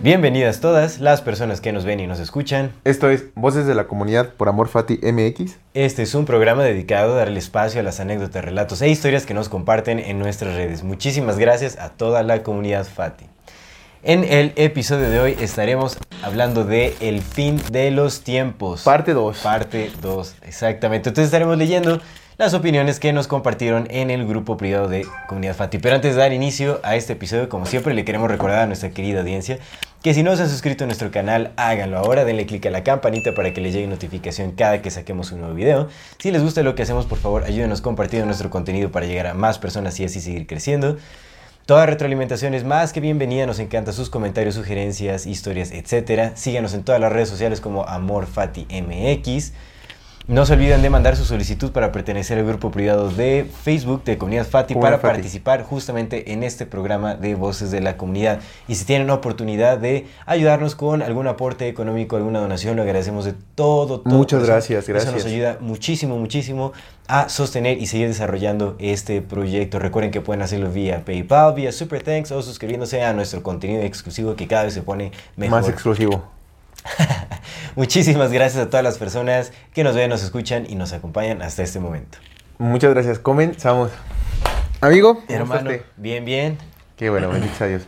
Bienvenidas 0.00 0.60
todas 0.60 1.00
las 1.00 1.22
personas 1.22 1.60
que 1.60 1.72
nos 1.72 1.84
ven 1.84 1.98
y 1.98 2.06
nos 2.06 2.20
escuchan. 2.20 2.70
Esto 2.84 3.10
es 3.10 3.24
Voces 3.34 3.66
de 3.66 3.74
la 3.74 3.88
Comunidad 3.88 4.32
por 4.34 4.48
Amor 4.48 4.68
Fati 4.68 5.00
MX. 5.02 5.56
Este 5.74 6.02
es 6.02 6.14
un 6.14 6.24
programa 6.24 6.62
dedicado 6.62 7.14
a 7.14 7.16
darle 7.16 7.40
espacio 7.40 7.80
a 7.80 7.82
las 7.82 7.98
anécdotas, 7.98 8.44
relatos 8.44 8.80
e 8.80 8.88
historias 8.88 9.26
que 9.26 9.34
nos 9.34 9.48
comparten 9.48 9.98
en 9.98 10.20
nuestras 10.20 10.54
redes. 10.54 10.84
Muchísimas 10.84 11.36
gracias 11.36 11.78
a 11.78 11.88
toda 11.88 12.22
la 12.22 12.44
comunidad 12.44 12.86
Fati. 12.86 13.24
En 14.04 14.22
el 14.22 14.52
episodio 14.54 15.10
de 15.10 15.18
hoy 15.18 15.36
estaremos 15.40 15.98
hablando 16.22 16.64
de 16.64 16.94
el 17.00 17.20
fin 17.20 17.60
de 17.72 17.90
los 17.90 18.22
tiempos. 18.22 18.84
Parte 18.84 19.14
2. 19.14 19.38
Parte 19.38 19.90
2, 20.00 20.36
exactamente. 20.42 21.08
Entonces 21.08 21.26
estaremos 21.26 21.58
leyendo 21.58 22.00
las 22.38 22.54
opiniones 22.54 23.00
que 23.00 23.12
nos 23.12 23.26
compartieron 23.26 23.88
en 23.90 24.10
el 24.10 24.24
grupo 24.24 24.56
privado 24.56 24.86
de 24.86 25.04
Comunidad 25.26 25.56
Fati. 25.56 25.78
Pero 25.78 25.96
antes 25.96 26.14
de 26.14 26.20
dar 26.20 26.32
inicio 26.32 26.78
a 26.84 26.94
este 26.94 27.14
episodio, 27.14 27.48
como 27.48 27.66
siempre, 27.66 27.94
le 27.94 28.04
queremos 28.04 28.30
recordar 28.30 28.60
a 28.60 28.66
nuestra 28.66 28.90
querida 28.90 29.20
audiencia 29.20 29.58
que 30.04 30.14
si 30.14 30.22
no 30.22 30.36
se 30.36 30.44
han 30.44 30.48
suscrito 30.48 30.84
a 30.84 30.86
nuestro 30.86 31.10
canal, 31.10 31.50
háganlo 31.56 31.98
ahora, 31.98 32.24
denle 32.24 32.46
click 32.46 32.64
a 32.66 32.70
la 32.70 32.84
campanita 32.84 33.34
para 33.34 33.52
que 33.52 33.60
les 33.60 33.74
llegue 33.74 33.88
notificación 33.88 34.52
cada 34.52 34.80
que 34.82 34.92
saquemos 34.92 35.32
un 35.32 35.40
nuevo 35.40 35.54
video. 35.56 35.88
Si 36.18 36.30
les 36.30 36.40
gusta 36.40 36.62
lo 36.62 36.76
que 36.76 36.82
hacemos, 36.82 37.06
por 37.06 37.18
favor, 37.18 37.42
ayúdenos 37.42 37.80
compartiendo 37.80 38.26
nuestro 38.26 38.50
contenido 38.50 38.92
para 38.92 39.06
llegar 39.06 39.26
a 39.26 39.34
más 39.34 39.58
personas 39.58 39.98
y 39.98 40.04
así 40.04 40.20
seguir 40.20 40.46
creciendo. 40.46 40.96
Toda 41.66 41.86
retroalimentación 41.86 42.54
es 42.54 42.62
más 42.62 42.92
que 42.92 43.00
bienvenida, 43.00 43.46
nos 43.46 43.58
encantan 43.58 43.92
sus 43.92 44.10
comentarios, 44.10 44.54
sugerencias, 44.54 45.26
historias, 45.26 45.72
etc. 45.72 46.36
Síganos 46.36 46.72
en 46.72 46.84
todas 46.84 47.00
las 47.00 47.12
redes 47.12 47.28
sociales 47.28 47.60
como 47.60 47.84
AmorFatiMX. 47.84 49.54
No 50.28 50.44
se 50.44 50.52
olviden 50.52 50.82
de 50.82 50.90
mandar 50.90 51.16
su 51.16 51.24
solicitud 51.24 51.72
para 51.72 51.90
pertenecer 51.90 52.36
al 52.36 52.44
grupo 52.44 52.70
privado 52.70 53.08
de 53.08 53.46
Facebook 53.64 54.04
de 54.04 54.18
Comunidad 54.18 54.46
Fati 54.46 54.74
Comunidad 54.74 54.98
para 55.00 55.00
Fati. 55.00 55.14
participar 55.22 55.62
justamente 55.62 56.34
en 56.34 56.42
este 56.42 56.66
programa 56.66 57.14
de 57.14 57.34
Voces 57.34 57.70
de 57.70 57.80
la 57.80 57.96
Comunidad. 57.96 58.40
Y 58.68 58.74
si 58.74 58.84
tienen 58.84 59.06
la 59.06 59.14
oportunidad 59.14 59.78
de 59.78 60.06
ayudarnos 60.26 60.74
con 60.74 61.00
algún 61.00 61.28
aporte 61.28 61.66
económico, 61.66 62.16
alguna 62.16 62.40
donación, 62.40 62.76
lo 62.76 62.82
agradecemos 62.82 63.24
de 63.24 63.32
todo. 63.54 64.00
todo 64.00 64.14
Muchas 64.14 64.40
corazón. 64.40 64.54
gracias, 64.76 64.82
Eso 64.86 64.92
nos 64.92 65.04
gracias. 65.06 65.32
ayuda 65.32 65.56
muchísimo, 65.62 66.18
muchísimo 66.18 66.72
a 67.06 67.30
sostener 67.30 67.78
y 67.78 67.86
seguir 67.86 68.08
desarrollando 68.08 68.76
este 68.78 69.22
proyecto. 69.22 69.78
Recuerden 69.78 70.10
que 70.10 70.20
pueden 70.20 70.42
hacerlo 70.42 70.70
vía 70.70 71.06
PayPal, 71.06 71.54
vía 71.54 71.72
Super 71.72 72.02
Thanks 72.02 72.32
o 72.32 72.42
suscribiéndose 72.42 73.02
a 73.02 73.14
nuestro 73.14 73.42
contenido 73.42 73.80
exclusivo 73.80 74.36
que 74.36 74.46
cada 74.46 74.64
vez 74.64 74.74
se 74.74 74.82
pone 74.82 75.10
mejor. 75.36 75.62
Más 75.62 75.70
exclusivo. 75.70 76.22
Muchísimas 77.76 78.32
gracias 78.32 78.64
a 78.66 78.70
todas 78.70 78.82
las 78.84 78.98
personas 78.98 79.52
que 79.72 79.84
nos 79.84 79.94
ven, 79.94 80.10
nos 80.10 80.22
escuchan 80.22 80.66
y 80.68 80.74
nos 80.74 80.92
acompañan 80.92 81.42
hasta 81.42 81.62
este 81.62 81.78
momento. 81.80 82.18
Muchas 82.58 82.92
gracias. 82.92 83.18
Comenzamos. 83.18 83.90
Amigo, 84.80 85.14
¿cómo 85.14 85.26
Hermano, 85.28 85.70
estás? 85.70 85.86
bien, 85.96 86.24
bien. 86.24 86.58
Qué 86.96 87.10
bueno, 87.10 87.30
bendito 87.30 87.62
a 87.62 87.66
Dios. 87.68 87.82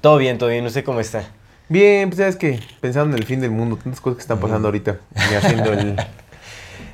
Todo 0.00 0.18
bien, 0.18 0.38
todo 0.38 0.50
bien. 0.50 0.64
¿Usted 0.66 0.84
cómo 0.84 1.00
está? 1.00 1.24
Bien, 1.68 2.08
pues 2.10 2.18
sabes 2.18 2.36
que 2.36 2.60
pensando 2.80 3.16
en 3.16 3.22
el 3.22 3.26
fin 3.26 3.40
del 3.40 3.50
mundo, 3.50 3.76
tantas 3.76 4.00
cosas 4.00 4.16
que 4.18 4.22
están 4.22 4.38
pasando 4.38 4.68
ahorita 4.68 4.98
y 5.30 5.34
haciendo 5.34 5.72
el... 5.72 5.96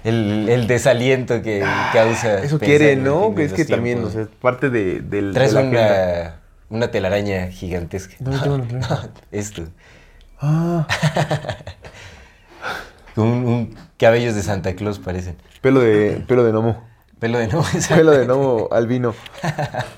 El, 0.05 0.49
el 0.49 0.67
desaliento 0.67 1.43
que 1.43 1.65
causa. 1.93 2.43
Eso 2.43 2.59
quiere, 2.59 2.97
¿no? 2.97 3.31
de 3.37 3.45
Es 3.45 3.53
que 3.53 3.65
también, 3.65 4.03
o 4.03 4.11
sea, 4.11 4.27
parte 4.41 4.69
de, 4.69 4.99
del, 4.99 5.29
de 5.29 5.33
Traes 5.33 5.55
agenda. 5.55 6.41
una, 6.69 6.77
una 6.79 6.91
telaraña 6.91 7.47
gigantesca. 7.53 8.17
No, 8.19 8.33
no, 8.45 8.59
no. 8.65 8.87
Esto. 9.31 9.63
Ah, 10.43 10.87
Un, 13.17 13.27
un 13.47 13.77
cabellos 13.99 14.35
de 14.35 14.43
Santa 14.43 14.75
Claus 14.75 14.99
parecen. 14.99 15.37
pelo 15.61 15.81
de, 15.81 16.25
pelo 16.27 16.45
de 16.45 16.53
gnomo. 16.53 16.83
Pelo 17.19 17.39
de 17.39 17.47
no. 17.47 17.63
Pelo 17.89 18.11
de 18.13 18.27
gnomo 18.27 18.69
albino. 18.73 19.15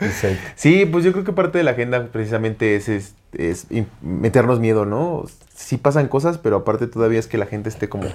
Exacto. 0.00 0.38
Sí, 0.54 0.84
pues 0.84 1.04
yo 1.04 1.12
creo 1.12 1.24
que 1.24 1.32
parte 1.32 1.58
de 1.58 1.64
la 1.64 1.72
agenda 1.72 2.06
precisamente 2.12 2.76
es, 2.76 2.88
es, 2.88 3.14
es 3.32 3.66
meternos 4.00 4.60
miedo, 4.60 4.84
¿no? 4.84 5.24
Sí 5.54 5.76
pasan 5.76 6.08
cosas, 6.08 6.38
pero 6.38 6.56
aparte 6.56 6.86
todavía 6.86 7.18
es 7.18 7.26
que 7.26 7.38
la 7.38 7.46
gente 7.46 7.68
esté 7.68 7.88
como, 7.88 8.08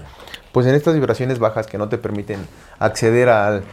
pues 0.52 0.66
en 0.68 0.76
estas 0.76 0.94
vibraciones 0.94 1.40
bajas 1.40 1.68
que 1.68 1.78
no 1.78 1.90
te 1.90 1.98
permiten 1.98 2.40
acceder 2.80 3.30
al... 3.30 3.64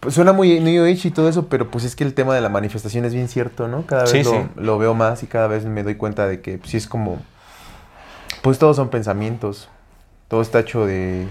Pues 0.00 0.14
suena 0.14 0.32
muy 0.32 0.60
New 0.60 0.84
Age 0.84 1.08
y 1.08 1.10
todo 1.10 1.28
eso, 1.28 1.48
pero 1.48 1.70
pues 1.70 1.84
es 1.84 1.96
que 1.96 2.04
el 2.04 2.14
tema 2.14 2.34
de 2.34 2.40
la 2.40 2.48
manifestación 2.48 3.04
es 3.04 3.14
bien 3.14 3.28
cierto, 3.28 3.66
¿no? 3.68 3.84
Cada 3.86 4.06
vez 4.06 4.12
Sí, 4.12 4.22
lo, 4.22 4.30
sí. 4.30 4.38
lo 4.56 4.78
veo 4.78 4.94
más 4.94 5.22
y 5.22 5.26
cada 5.26 5.48
vez 5.48 5.64
me 5.64 5.82
doy 5.82 5.96
cuenta 5.96 6.28
de 6.28 6.40
que 6.40 6.58
pues, 6.58 6.70
sí 6.70 6.76
es 6.76 6.86
como, 6.86 7.18
pues 8.42 8.58
todos 8.58 8.76
son 8.76 8.90
pensamientos, 8.90 9.68
todo 10.28 10.40
está 10.42 10.60
hecho 10.60 10.86
de, 10.86 11.26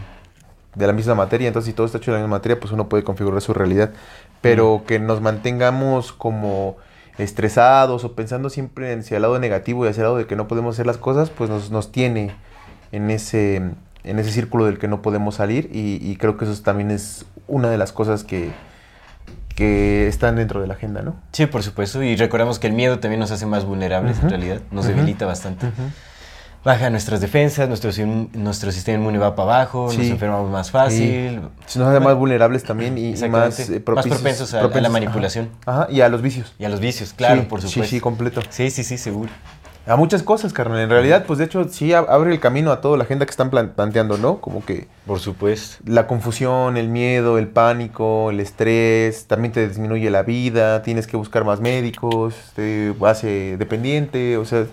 de 0.76 0.88
la 0.88 0.94
misma 0.94 1.16
materia, 1.16 1.48
entonces 1.48 1.68
si 1.68 1.74
todo 1.74 1.86
está 1.86 1.98
hecho 2.00 2.12
de 2.12 2.18
la 2.18 2.24
misma 2.24 2.38
materia, 2.38 2.60
pues 2.60 2.74
uno 2.74 2.90
puede 2.90 3.04
configurar 3.04 3.42
su 3.42 3.54
realidad, 3.54 3.92
pero 4.42 4.84
que 4.86 5.00
nos 5.00 5.22
mantengamos 5.22 6.12
como 6.14 6.78
estresados 7.18 8.04
o 8.04 8.14
pensando 8.16 8.50
siempre 8.50 8.94
hacia 8.94 9.16
el 9.18 9.24
lado 9.24 9.40
negativo 9.40 9.86
y 9.86 9.90
hacia 9.90 10.02
el 10.02 10.06
lado 10.06 10.18
de 10.18 10.28
que 10.28 10.36
no 10.36 10.48
podemos 10.48 10.76
hacer 10.76 10.86
las 10.86 10.98
cosas, 10.98 11.30
pues 11.30 11.50
nos, 11.50 11.72
nos 11.72 11.92
tiene 11.92 12.36
en 12.92 13.10
ese, 13.10 13.72
en 14.10 14.20
ese 14.20 14.32
círculo 14.32 14.66
del 14.66 14.78
que 14.80 14.88
no 14.88 15.02
podemos 15.02 15.36
salir 15.36 15.70
y, 15.74 16.00
y 16.02 16.16
creo 16.18 16.38
que 16.38 16.46
eso 16.46 16.62
también 16.62 16.92
es 16.92 17.26
una 17.48 17.70
de 17.70 17.78
las 17.78 17.92
cosas 17.92 18.24
que, 18.24 18.52
que 19.56 20.08
están 20.08 20.36
dentro 20.36 20.62
de 20.62 20.68
la 20.68 20.76
agenda, 20.76 21.02
¿no? 21.02 21.16
Sí, 21.32 21.46
por 21.48 21.64
supuesto. 21.64 22.04
Y 22.04 22.16
recordemos 22.16 22.60
que 22.60 22.68
el 22.68 22.74
miedo 22.74 23.00
también 23.00 23.20
nos 23.20 23.32
hace 23.32 23.46
más 23.46 23.66
vulnerables, 23.66 24.20
en 24.20 24.30
realidad. 24.30 24.62
Nos 24.72 24.86
debilita 24.86 25.26
bastante. 25.26 25.68
Baja 26.64 26.90
nuestras 26.90 27.22
defensas, 27.22 27.70
nuestro, 27.70 27.92
sistema 27.94 28.98
inmune 28.98 29.18
va 29.20 29.36
para 29.36 29.56
abajo, 29.56 29.90
Sí. 29.90 30.00
nos 30.00 30.08
enfermamos 30.08 30.52
más 30.52 30.70
fácil. 30.70 31.40
Se 31.66 31.80
nos 31.80 31.88
hace 31.88 32.00
más 32.02 32.16
vulnerables 32.16 32.64
también 32.64 32.98
y, 32.98 33.14
más, 33.30 33.60
eh, 33.70 33.82
Más 33.96 34.06
propensos 34.06 34.54
a- 34.54 34.62
a 34.66 34.68
la 34.82 34.90
manipulación. 34.90 35.50
Ajá, 35.66 35.84
ajá, 35.84 35.92
y 35.92 36.02
a 36.02 36.10
los 36.10 36.22
vicios. 36.22 36.54
Y 36.60 36.66
a 36.66 36.70
los 36.70 36.80
vicios, 36.82 37.14
claro, 37.14 37.42
Sí, 37.42 37.48
por 37.48 37.62
sí, 37.62 37.70
supuesto. 37.70 37.90
sí, 37.96 38.00
completo. 38.02 38.42
Sí, 38.50 38.70
sí, 38.70 38.84
sí, 38.84 38.98
seguro. 38.98 39.30
A 39.88 39.96
muchas 39.96 40.22
cosas, 40.22 40.52
carnal. 40.52 40.80
En 40.82 40.90
realidad, 40.90 41.24
pues 41.26 41.40
de 41.40 41.46
hecho, 41.46 41.64
sí 41.70 41.90
ab- 41.92 42.08
abre 42.10 42.32
el 42.34 42.40
camino 42.42 42.72
a 42.72 42.82
toda 42.82 42.98
la 42.98 43.06
agenda 43.06 43.26
que 43.26 43.32
están 43.32 43.50
plan- 43.50 43.72
planteando, 43.76 44.18
¿no? 44.18 44.40
Como 44.42 44.66
que 44.66 44.88
Por 45.06 45.20
supuesto. 45.20 45.78
la 45.86 46.08
confusión, 46.08 46.76
el 46.76 46.90
miedo, 46.90 47.38
el 47.38 47.48
pánico, 47.48 48.30
el 48.30 48.42
estrés, 48.42 49.28
también 49.28 49.54
te 49.54 49.66
disminuye 49.68 50.10
la 50.10 50.24
vida, 50.24 50.82
tienes 50.82 51.08
que 51.08 51.16
buscar 51.16 51.46
más 51.46 51.62
médicos, 51.62 52.36
te 52.56 52.94
hace 53.06 53.56
dependiente, 53.58 54.36
o 54.38 54.44
sea, 54.46 54.66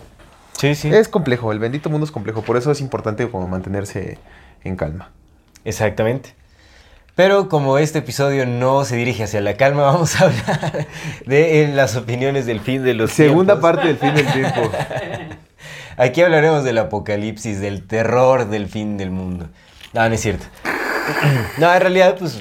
Sí, 0.59 0.75
sí. 0.75 0.89
es 0.93 1.09
complejo, 1.09 1.53
el 1.53 1.59
bendito 1.61 1.91
mundo 1.91 2.05
es 2.07 2.11
complejo, 2.11 2.43
por 2.43 2.57
eso 2.57 2.71
es 2.73 2.81
importante 2.81 3.29
como 3.31 3.47
mantenerse 3.47 4.19
en 4.65 4.75
calma. 4.77 5.11
Exactamente. 5.65 6.35
Pero 7.15 7.49
como 7.49 7.79
este 7.79 8.01
episodio 8.01 8.45
no 8.45 8.85
se 8.85 8.97
dirige 8.97 9.25
hacia 9.25 9.41
la 9.41 9.55
calma, 9.57 9.83
vamos 9.93 10.21
a 10.21 10.25
hablar 10.25 10.87
de 11.27 11.69
las 11.75 11.95
opiniones 11.97 12.47
del 12.47 12.61
fin 12.61 12.83
de 12.83 12.95
los 12.95 13.13
Segunda 13.13 13.55
tiempos. 13.55 13.71
parte 13.73 13.87
del 13.89 13.99
fin 13.99 14.15
del 14.15 14.33
tiempo. 14.33 14.71
Aquí 15.97 16.23
hablaremos 16.23 16.65
del 16.65 16.79
apocalipsis, 16.79 17.61
del 17.61 17.87
terror 17.87 18.49
del 18.49 18.67
fin 18.67 18.97
del 18.97 19.13
mundo. 19.13 19.49
No, 19.93 20.09
no 20.09 20.15
es 20.15 20.21
cierto. 20.21 20.47
No, 21.59 21.73
en 21.73 21.81
realidad, 21.83 22.17
pues 22.19 22.41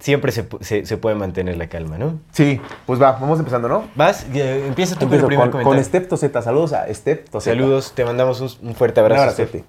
siempre 0.00 0.32
se, 0.32 0.48
se- 0.62 0.86
se 0.86 0.96
puede 0.96 1.14
mantener 1.14 1.58
la 1.58 1.68
calma, 1.68 1.98
¿no? 1.98 2.18
Sí, 2.32 2.58
pues 2.86 3.00
va, 3.00 3.12
vamos 3.12 3.38
empezando, 3.38 3.68
¿no? 3.68 3.84
Vas, 3.94 4.26
eh, 4.34 4.64
empieza 4.66 4.94
tú 4.94 5.00
con 5.00 5.08
el 5.08 5.20
Empiezo 5.20 5.26
primer 5.26 5.44
con, 5.50 5.52
con 5.52 5.62
comentario. 5.62 5.84
Steph 5.88 6.08
Toseta, 6.08 6.40
saludos 6.40 6.72
a 6.72 6.92
Steph 6.92 7.28
Toseta. 7.28 7.54
Saludos, 7.54 7.92
te 7.94 8.04
mandamos 8.06 8.40
un, 8.40 8.68
un 8.68 8.74
fuerte 8.74 9.00
Un 9.00 9.04
abrazo. 9.04 9.22
abrazote. 9.22 9.58
Steph. 9.58 9.64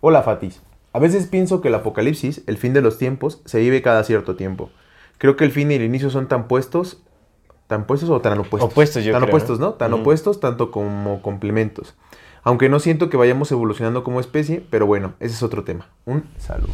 Hola 0.00 0.22
Fatis. 0.22 0.60
A 0.94 0.98
veces 1.00 1.26
pienso 1.26 1.60
que 1.60 1.68
el 1.68 1.74
apocalipsis, 1.74 2.42
el 2.46 2.56
fin 2.56 2.72
de 2.72 2.80
los 2.80 2.96
tiempos, 2.98 3.42
se 3.44 3.58
vive 3.58 3.82
cada 3.82 4.02
cierto 4.04 4.36
tiempo. 4.36 4.70
Creo 5.18 5.36
que 5.36 5.44
el 5.44 5.50
fin 5.50 5.70
y 5.70 5.74
el 5.74 5.82
inicio 5.82 6.08
son 6.08 6.28
tan 6.28 6.46
puestos, 6.48 7.02
tan 7.66 7.84
puestos 7.86 8.08
o 8.10 8.20
tan 8.20 8.38
opuestos. 8.38 8.70
Opuestos, 8.70 9.04
yo 9.04 9.12
Tan 9.12 9.22
creo, 9.22 9.30
opuestos, 9.30 9.58
¿no? 9.58 9.66
¿no? 9.66 9.72
Tan 9.74 9.92
opuestos 9.92 10.38
tanto 10.40 10.70
como 10.70 11.20
complementos. 11.20 11.94
Aunque 12.44 12.68
no 12.68 12.78
siento 12.78 13.10
que 13.10 13.16
vayamos 13.16 13.50
evolucionando 13.50 14.04
como 14.04 14.20
especie, 14.20 14.64
pero 14.70 14.86
bueno, 14.86 15.14
ese 15.18 15.34
es 15.34 15.42
otro 15.42 15.64
tema. 15.64 15.88
Un 16.06 16.24
saludo. 16.38 16.72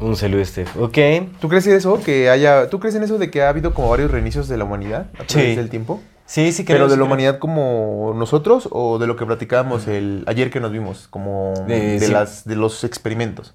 Un 0.00 0.16
saludo, 0.16 0.44
Steph. 0.44 0.76
Ok. 0.76 0.98
¿Tú 1.40 1.48
crees 1.48 1.66
en 1.66 1.76
eso? 1.76 1.98
Que 2.04 2.28
haya, 2.28 2.68
¿Tú 2.68 2.78
crees 2.78 2.94
en 2.96 3.04
eso 3.04 3.16
de 3.16 3.30
que 3.30 3.40
ha 3.42 3.48
habido 3.48 3.72
como 3.72 3.88
varios 3.88 4.10
reinicios 4.10 4.48
de 4.48 4.58
la 4.58 4.64
humanidad 4.64 5.08
a 5.18 5.24
través 5.24 5.50
Sí. 5.50 5.56
del 5.56 5.70
tiempo? 5.70 6.02
Sí, 6.26 6.52
sí, 6.52 6.64
creo. 6.64 6.78
¿Pero 6.78 6.88
de 6.88 6.96
la 6.96 7.04
humanidad 7.04 7.38
como 7.38 8.12
nosotros 8.16 8.68
o 8.72 8.98
de 8.98 9.06
lo 9.06 9.16
que 9.16 9.24
platicábamos 9.24 9.86
el, 9.86 10.24
ayer 10.26 10.50
que 10.50 10.60
nos 10.60 10.72
vimos? 10.72 11.06
Como 11.08 11.54
De- 11.66 11.98
de, 11.98 12.06
sí. 12.06 12.12
las, 12.12 12.44
de 12.44 12.56
los 12.56 12.82
experimentos. 12.84 13.54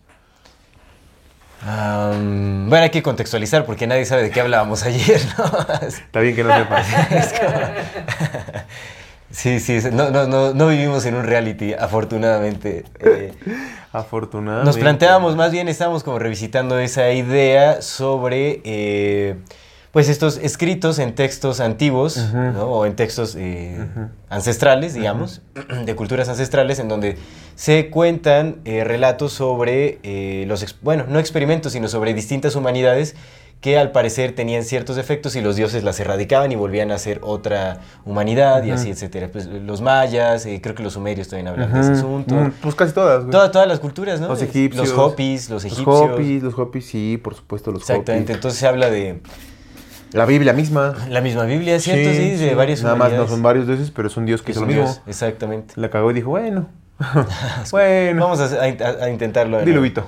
Bueno, 1.63 2.75
hay 2.83 2.89
que 2.89 3.03
contextualizar 3.03 3.65
porque 3.65 3.85
nadie 3.85 4.05
sabe 4.05 4.23
de 4.23 4.31
qué 4.31 4.41
hablábamos 4.41 4.83
ayer, 4.85 5.21
¿no? 5.37 5.45
Está 5.87 6.19
bien 6.21 6.35
que 6.35 6.43
no 6.43 6.55
sepas. 6.55 6.87
Sí, 9.33 9.61
sí, 9.61 9.79
no, 9.93 10.09
no, 10.11 10.27
no, 10.27 10.53
no 10.53 10.67
vivimos 10.67 11.05
en 11.05 11.15
un 11.15 11.23
reality, 11.23 11.73
afortunadamente. 11.73 12.83
Eh, 12.99 13.33
Afortunadamente. 13.93 14.65
nos 14.65 14.77
planteábamos, 14.77 15.37
más 15.37 15.53
bien 15.53 15.69
estábamos 15.69 16.03
como 16.03 16.19
revisitando 16.19 16.77
esa 16.79 17.09
idea 17.13 17.81
sobre, 17.81 18.59
eh, 18.65 19.37
pues 19.91 20.07
estos 20.07 20.37
escritos 20.37 20.99
en 20.99 21.15
textos 21.15 21.59
antiguos. 21.59 22.17
¿no? 22.33 22.65
O 22.65 22.85
en 22.85 22.95
textos 22.95 23.35
eh, 23.37 23.77
ancestrales, 24.29 24.93
digamos, 24.93 25.41
de 25.85 25.95
culturas 25.95 26.29
ancestrales, 26.29 26.79
en 26.79 26.87
donde 26.87 27.17
se 27.55 27.89
cuentan 27.89 28.57
eh, 28.65 28.83
relatos 28.83 29.33
sobre 29.33 29.99
eh, 30.03 30.45
los, 30.47 30.77
bueno, 30.81 31.05
no 31.09 31.19
experimentos, 31.19 31.73
sino 31.73 31.87
sobre 31.87 32.13
distintas 32.13 32.55
humanidades 32.55 33.15
que 33.59 33.77
al 33.77 33.91
parecer 33.91 34.33
tenían 34.33 34.63
ciertos 34.63 34.95
defectos 34.95 35.35
y 35.35 35.41
los 35.41 35.55
dioses 35.55 35.83
las 35.83 35.99
erradicaban 35.99 36.51
y 36.51 36.55
volvían 36.55 36.89
a 36.89 36.97
ser 36.97 37.19
otra 37.21 37.81
humanidad 38.05 38.63
y 38.63 38.71
así, 38.71 38.89
etcétera. 38.89 39.29
Pues 39.31 39.45
los 39.45 39.81
mayas, 39.81 40.47
eh, 40.47 40.59
creo 40.63 40.73
que 40.73 40.81
los 40.81 40.93
sumerios 40.93 41.27
también 41.27 41.49
hablan 41.49 41.71
de 41.71 41.79
ese 41.81 41.91
asunto. 41.91 42.49
Pues 42.63 42.73
casi 42.73 42.91
todas, 42.93 43.19
güey. 43.19 43.29
Toda- 43.31 43.51
todas 43.51 43.67
las 43.67 43.79
culturas, 43.79 44.19
¿no? 44.19 44.29
Los 44.29 44.41
egipcios. 44.41 44.89
Los 44.89 44.97
hopis, 44.97 45.49
los 45.51 45.63
Los 45.63 45.65
egipcios. 45.73 45.87
Hopis, 46.11 46.41
los 46.41 46.57
Hopis, 46.57 46.85
sí, 46.87 47.19
por 47.23 47.35
supuesto, 47.35 47.71
los 47.71 47.81
Exactamente. 47.81 48.31
Hopis. 48.31 48.35
Entonces 48.37 48.59
se 48.59 48.67
habla 48.67 48.89
de 48.89 49.21
La 50.13 50.25
Biblia 50.25 50.53
misma. 50.53 50.93
la 51.09 51.21
misma 51.21 51.43
Biblia, 51.45 51.79
¿cierto? 51.79 52.09
Sí, 52.11 52.35
de 52.35 52.53
varias 52.55 52.83
Nada 52.83 52.95
más 52.95 53.11
no 53.13 53.27
son 53.27 53.41
varios 53.41 53.67
dioses, 53.67 53.91
pero 53.91 54.07
es 54.07 54.17
un 54.17 54.25
dios 54.25 54.41
que 54.41 54.51
hizo 54.51 54.59
es 54.59 54.61
lo 54.61 54.67
mismo. 54.67 54.83
dios, 54.83 55.01
Exactamente. 55.07 55.73
La 55.77 55.89
cagó 55.89 56.11
y 56.11 56.13
dijo, 56.15 56.29
bueno. 56.29 56.67
bueno. 57.71 58.21
Vamos 58.21 58.39
a, 58.41 58.61
a- 58.61 59.05
a 59.05 59.09
intentarlo. 59.09 59.51
nuevo. 59.57 59.65
Diluvito. 59.65 60.05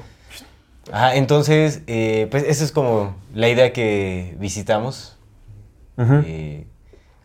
Ajá, 0.92 1.16
entonces, 1.16 1.82
eh, 1.88 2.28
pues 2.30 2.44
esa 2.44 2.64
es 2.66 2.72
como 2.74 3.16
la 3.34 3.48
idea 3.48 3.72
que 3.72 4.36
visitamos 4.40 5.18
eh, 5.98 6.68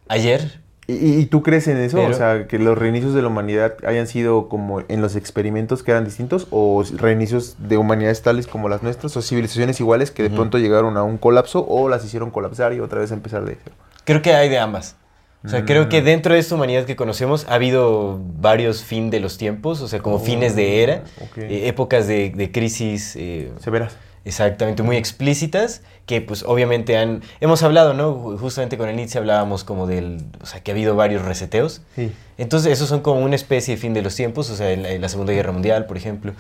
ayer. 0.09 0.61
¿Y, 0.91 1.21
y- 1.21 1.27
tú 1.27 1.43
crees 1.43 1.69
en 1.69 1.77
eso? 1.77 1.99
Pero- 1.99 2.11
O 2.11 2.15
sea, 2.15 2.47
que 2.49 2.59
los 2.59 2.77
reinicios 2.77 3.13
de 3.15 3.21
la 3.23 3.29
humanidad 3.29 3.75
hayan 3.87 4.07
sido 4.07 4.49
como 4.49 4.81
en 4.89 5.03
los 5.03 5.17
experimentos 5.17 5.83
que 5.83 5.91
eran 5.91 6.05
distintos 6.05 6.47
o 6.51 6.83
reinicios 6.97 7.57
de 7.59 7.77
humanidades 7.77 8.23
tales 8.23 8.47
como 8.47 8.69
las 8.71 8.83
nuestras 8.83 9.15
o 9.17 9.21
civilizaciones 9.23 9.79
iguales 9.81 10.11
que 10.11 10.23
de 10.23 10.31
pronto 10.31 10.59
llegaron 10.59 10.97
a 10.97 11.03
un 11.03 11.19
colapso 11.19 11.65
o 11.69 11.89
las 11.91 12.05
hicieron 12.05 12.31
colapsar 12.31 12.73
y 12.73 12.81
otra 12.81 13.01
vez 13.01 13.11
empezar 13.13 13.45
de 13.45 13.57
cero. 13.63 13.77
Creo 14.05 14.23
que 14.23 14.33
hay 14.33 14.49
de 14.49 14.59
ambas. 14.59 14.97
O 15.45 15.49
sea, 15.49 15.61
Mm. 15.61 15.67
creo 15.67 15.89
que 15.89 16.03
dentro 16.03 16.35
de 16.35 16.41
esta 16.41 16.55
humanidad 16.57 16.85
que 16.85 16.97
conocemos 16.97 17.47
ha 17.49 17.55
habido 17.55 18.19
varios 18.41 18.83
fin 18.83 19.11
de 19.11 19.21
los 19.21 19.39
tiempos, 19.39 19.81
o 19.83 19.87
sea, 19.89 20.01
como 20.01 20.17
Oh, 20.17 20.21
fines 20.21 20.57
de 20.57 20.83
era, 20.83 21.05
eh, 21.37 21.69
épocas 21.69 22.09
de, 22.09 22.31
de 22.31 22.51
crisis 22.51 23.15
eh, 23.17 23.53
Severas. 23.61 23.95
Exactamente, 24.25 24.83
muy 24.83 24.97
explícitas, 24.97 25.83
que 26.07 26.21
pues 26.21 26.43
obviamente 26.43 26.97
han... 26.99 27.23
Hemos 27.41 27.63
hablado, 27.63 27.95
¿no? 27.95 28.15
Ju- 28.15 28.39
Justamente 28.39 28.77
con 28.77 28.89
el 28.89 28.97
Nietzsche 28.97 29.19
hablábamos 29.19 29.65
como 29.65 29.87
del... 29.87 30.23
O 30.43 30.47
sea, 30.47 30.63
que 30.63 30.71
ha 30.71 30.75
habido 30.75 30.97
varios 30.97 31.23
reseteos. 31.25 31.81
Sí. 31.95 32.13
Entonces, 32.37 32.73
esos 32.73 32.89
son 32.89 33.01
como 33.01 33.21
una 33.21 33.37
especie 33.37 33.75
de 33.77 33.81
fin 33.81 33.95
de 33.95 34.03
los 34.03 34.15
tiempos, 34.15 34.51
o 34.51 34.57
sea, 34.57 34.71
en 34.73 34.83
la, 34.83 34.91
en 34.91 35.01
la 35.01 35.09
Segunda 35.09 35.33
Guerra 35.33 35.53
Mundial, 35.53 35.87
por 35.87 35.97
ejemplo. 35.97 36.33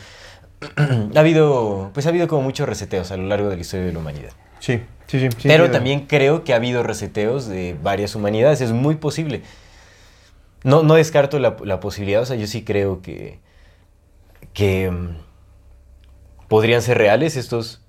ha 1.14 1.20
habido, 1.20 1.90
pues 1.94 2.04
ha 2.06 2.08
habido 2.10 2.28
como 2.28 2.42
muchos 2.42 2.69
reseteos 2.69 3.10
a 3.10 3.16
lo 3.16 3.25
largo 3.26 3.48
de 3.48 3.56
la 3.56 3.62
historia 3.62 3.86
de 3.86 3.92
la 3.92 3.98
humanidad. 4.00 4.32
Sí, 4.58 4.82
sí, 5.06 5.20
sí. 5.20 5.28
Pero 5.44 5.66
sí. 5.66 5.72
también 5.72 6.06
creo 6.06 6.44
que 6.44 6.52
ha 6.52 6.56
habido 6.56 6.82
reseteos 6.82 7.46
de 7.46 7.76
varias 7.82 8.14
humanidades, 8.16 8.60
es 8.60 8.72
muy 8.72 8.96
posible. 8.96 9.42
No, 10.64 10.82
no 10.82 10.94
descarto 10.94 11.38
la, 11.38 11.56
la 11.64 11.78
posibilidad, 11.78 12.22
o 12.22 12.26
sea, 12.26 12.34
yo 12.36 12.48
sí 12.48 12.64
creo 12.64 13.00
que, 13.02 13.38
que 14.52 14.90
mm, 14.90 15.08
podrían 16.48 16.82
ser 16.82 16.98
reales 16.98 17.36
estos 17.36 17.80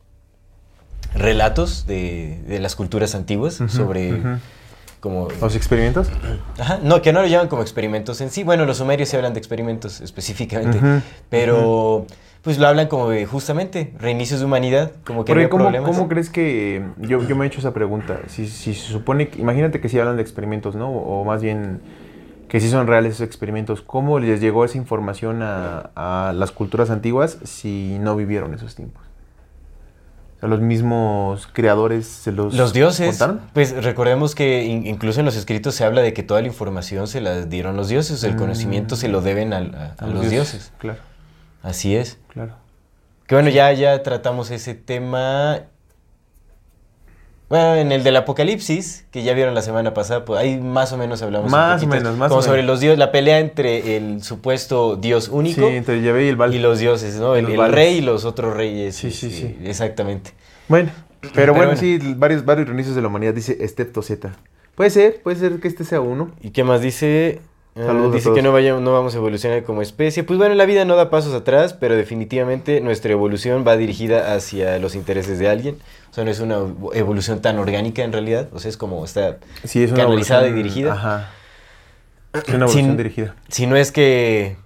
relatos 1.15 1.88
de, 1.88 2.39
de 2.47 2.59
las 2.59 2.75
culturas 2.75 3.15
antiguas 3.15 3.56
sobre 3.67 4.21
como... 5.00 5.27
¿Los 5.41 5.56
experimentos? 5.56 6.09
Ajá, 6.59 6.79
no, 6.83 7.01
que 7.01 7.13
no 7.13 7.21
lo 7.21 7.27
llaman 7.27 7.47
como 7.47 7.61
experimentos 7.61 8.21
en 8.21 8.29
sí. 8.29 8.44
Bueno, 8.44 8.65
los 8.65 8.77
sumerios 8.77 9.09
sí 9.09 9.15
hablan 9.15 9.33
de 9.33 9.39
experimentos 9.39 10.01
específicamente, 10.01 10.79
pero 11.29 12.06
pues 12.41 12.57
lo 12.57 12.67
hablan 12.67 12.88
como 12.88 13.09
de 13.09 13.25
justamente 13.25 13.94
reinicios 14.00 14.39
de 14.39 14.45
humanidad, 14.45 14.91
como 15.06 15.23
que 15.25 15.29
Porque 15.31 15.44
había 15.44 15.50
¿cómo, 15.50 15.63
problemas. 15.65 15.89
¿cómo 15.91 16.07
crees 16.07 16.29
que.? 16.29 16.83
Yo, 16.97 17.25
yo 17.27 17.35
me 17.35 17.45
he 17.45 17.47
hecho 17.47 17.59
esa 17.59 17.73
pregunta. 17.73 18.19
Si, 18.27 18.47
si 18.47 18.73
se 18.73 18.88
supone. 18.91 19.27
que- 19.29 19.39
imagínate 19.41 19.81
que 19.81 19.89
sí 19.89 20.00
hablan 20.00 20.15
de 20.15 20.21
experimentos, 20.21 20.75
¿no? 20.75 20.89
O 20.89 21.25
más 21.25 21.41
bien 21.41 21.81
que 22.50 22.60
sí 22.60 22.69
son 22.69 22.88
reales 22.88 23.13
esos 23.16 23.25
experimentos. 23.28 23.81
¿Cómo 23.81 24.19
les 24.19 24.42
llegó 24.42 24.66
esa 24.66 24.78
información 24.78 25.42
a, 25.44 25.92
a 25.96 26.34
las 26.34 26.51
culturas 26.51 26.90
antiguas 26.90 27.38
si 27.44 27.98
no 28.01 28.16
vivieron 28.16 28.54
esos 28.54 28.75
tiempos? 28.75 29.04
O 30.38 30.40
sea, 30.40 30.50
los 30.50 30.62
mismos 30.62 31.48
creadores 31.51 32.07
se 32.07 32.31
los. 32.31 32.54
Los 32.54 32.72
dioses, 32.74 33.10
contaron. 33.18 33.42
pues 33.54 33.84
recordemos 33.84 34.36
que 34.36 34.63
in- 34.63 34.88
incluso 34.88 35.19
en 35.19 35.25
los 35.25 35.36
escritos 35.36 35.75
se 35.75 35.84
habla 35.84 36.01
de 36.01 36.13
que 36.13 36.24
toda 36.24 36.42
la 36.42 36.48
información 36.48 37.07
se 37.07 37.19
la 37.22 37.46
dieron 37.46 37.75
los 37.75 37.90
dioses, 37.90 38.24
el 38.24 38.36
Mm. 38.36 38.40
conocimiento 38.40 38.95
se 38.95 39.10
lo 39.10 39.22
deben 39.22 39.54
al- 39.54 39.75
a, 39.75 39.95
a 40.04 40.07
los 40.07 40.30
dioses. 40.30 40.72
Claro, 40.78 41.00
Así 41.62 41.95
es. 41.95 42.19
claro. 42.30 42.54
Que 43.28 43.36
bueno, 43.36 43.50
ya, 43.50 43.72
ya 43.74 44.02
tratamos 44.02 44.50
ese 44.50 44.74
tema. 44.75 45.60
Bueno, 47.50 47.75
en 47.75 47.92
el 47.92 48.04
del 48.04 48.16
Apocalipsis, 48.16 49.06
que 49.12 49.24
ya 49.24 49.34
vieron 49.34 49.56
la 49.56 49.63
semana 49.63 49.94
pasada, 49.94 50.24
pues 50.24 50.40
ahí 50.40 50.60
más 50.60 50.94
o 50.94 50.98
menos 50.98 51.22
hablamos 51.24 51.48
un 51.48 51.51
Más 51.51 51.81
o 51.81 51.86
poquito, 51.86 51.96
menos, 52.04 52.18
más 52.18 52.30
como 52.30 52.40
o 52.40 52.44
sobre 52.44 52.57
menos. 52.62 52.74
los 52.74 52.80
dioses, 52.80 53.00
la 53.00 53.12
pelea 53.12 53.40
entre 53.40 53.98
el 53.98 54.22
supuesto 54.24 54.96
dios 54.98 55.30
único 55.30 55.68
Sí, 55.68 55.75
entre 55.75 56.01
Yahvé 56.01 56.25
y 56.25 56.28
el 56.30 56.36
Baal. 56.36 56.54
y 56.54 56.60
los 56.60 56.78
dioses, 56.78 57.16
¿no? 57.16 57.36
El, 57.36 57.48
rey 57.72 57.98
y 57.98 58.01
los 58.01 58.24
otros 58.25 58.56
reyes. 58.56 58.96
Sí, 58.96 59.10
sí, 59.12 59.31
sí. 59.31 59.57
Exactamente. 59.63 60.31
Bueno, 60.68 60.92
pero, 61.22 61.34
Pero 61.34 61.54
bueno, 61.54 61.69
bueno. 61.74 61.80
sí, 61.81 62.00
varios, 62.18 62.46
varios 62.46 62.68
reinicios 62.68 62.96
de 62.96 63.01
la 63.01 63.07
humanidad 63.07 63.34
dice 63.34 63.57
excepto 63.62 64.04
Z. 64.04 64.30
Puede 64.75 64.92
ser, 64.92 65.22
puede 65.24 65.38
ser 65.38 65.60
que 65.60 65.68
este 65.68 65.84
sea 65.84 66.02
uno. 66.02 66.31
¿Y 66.42 66.52
qué 66.52 66.63
más 66.63 66.81
dice? 66.81 67.42
Saludos 67.75 68.12
a 68.12 68.16
dice 68.16 68.33
que 68.33 68.42
no, 68.42 68.51
vaya- 68.51 68.77
no 68.80 68.92
vamos 68.94 69.13
a 69.13 69.18
evolucionar 69.18 69.63
como 69.63 69.81
especie. 69.81 70.24
Pues 70.24 70.38
bueno, 70.38 70.54
la 70.56 70.66
vida 70.66 70.83
no 70.86 70.95
da 70.95 71.10
pasos 71.10 71.33
atrás, 71.33 71.74
pero 71.74 71.95
definitivamente 71.95 72.81
nuestra 72.81 73.12
evolución 73.12 73.63
va 73.66 73.77
dirigida 73.77 74.33
hacia 74.36 74.80
los 74.80 74.95
intereses 74.95 75.39
de 75.39 75.48
alguien. 75.50 75.77
O 76.12 76.13
sea, 76.13 76.24
no 76.25 76.31
es 76.31 76.39
una 76.39 76.57
evolución 76.94 77.42
tan 77.42 77.57
orgánica 77.60 78.04
en 78.04 78.12
realidad. 78.12 78.50
O 78.54 78.60
sea, 78.60 78.69
es 78.69 78.75
como 78.77 79.06
está... 79.06 79.38
Sí, 79.63 79.83
es 79.83 79.94
Canalizada 79.94 80.48
y 80.48 80.54
dirigida. 80.54 80.94
Ajá. 80.94 81.31
Es 82.33 82.44
una 82.50 82.56
evolución 82.66 82.86
Sin- 82.86 82.98
dirigida. 82.98 83.36
Si 83.48 83.66
no 83.68 83.75
es 83.75 83.92
que 83.92 84.57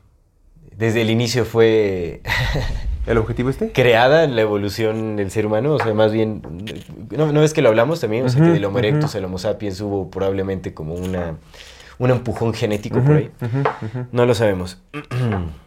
desde 0.75 1.01
el 1.01 1.09
inicio 1.11 1.45
fue 1.45 2.21
¿El 3.05 3.17
objetivo 3.17 3.49
este? 3.49 3.71
creada 3.73 4.25
la 4.27 4.41
evolución 4.41 5.17
del 5.17 5.29
ser 5.29 5.45
humano, 5.45 5.73
o 5.73 5.77
sea, 5.79 5.93
más 5.93 6.11
bien, 6.13 6.41
¿no, 7.11 7.31
no 7.31 7.41
ves 7.41 7.53
que 7.53 7.61
lo 7.61 7.69
hablamos 7.69 7.99
también? 7.99 8.25
O 8.25 8.29
sea, 8.29 8.41
que 8.41 8.49
del 8.49 8.63
Homo 8.65 8.79
erectus 8.79 9.13
al 9.15 9.25
Homo 9.25 9.37
sapiens 9.37 9.79
hubo 9.81 10.09
probablemente 10.09 10.73
como 10.73 10.95
una, 10.95 11.35
un 11.99 12.09
empujón 12.11 12.53
genético 12.53 13.01
por 13.01 13.15
ahí. 13.15 13.31
No 14.11 14.25
lo 14.25 14.33
sabemos. 14.33 14.81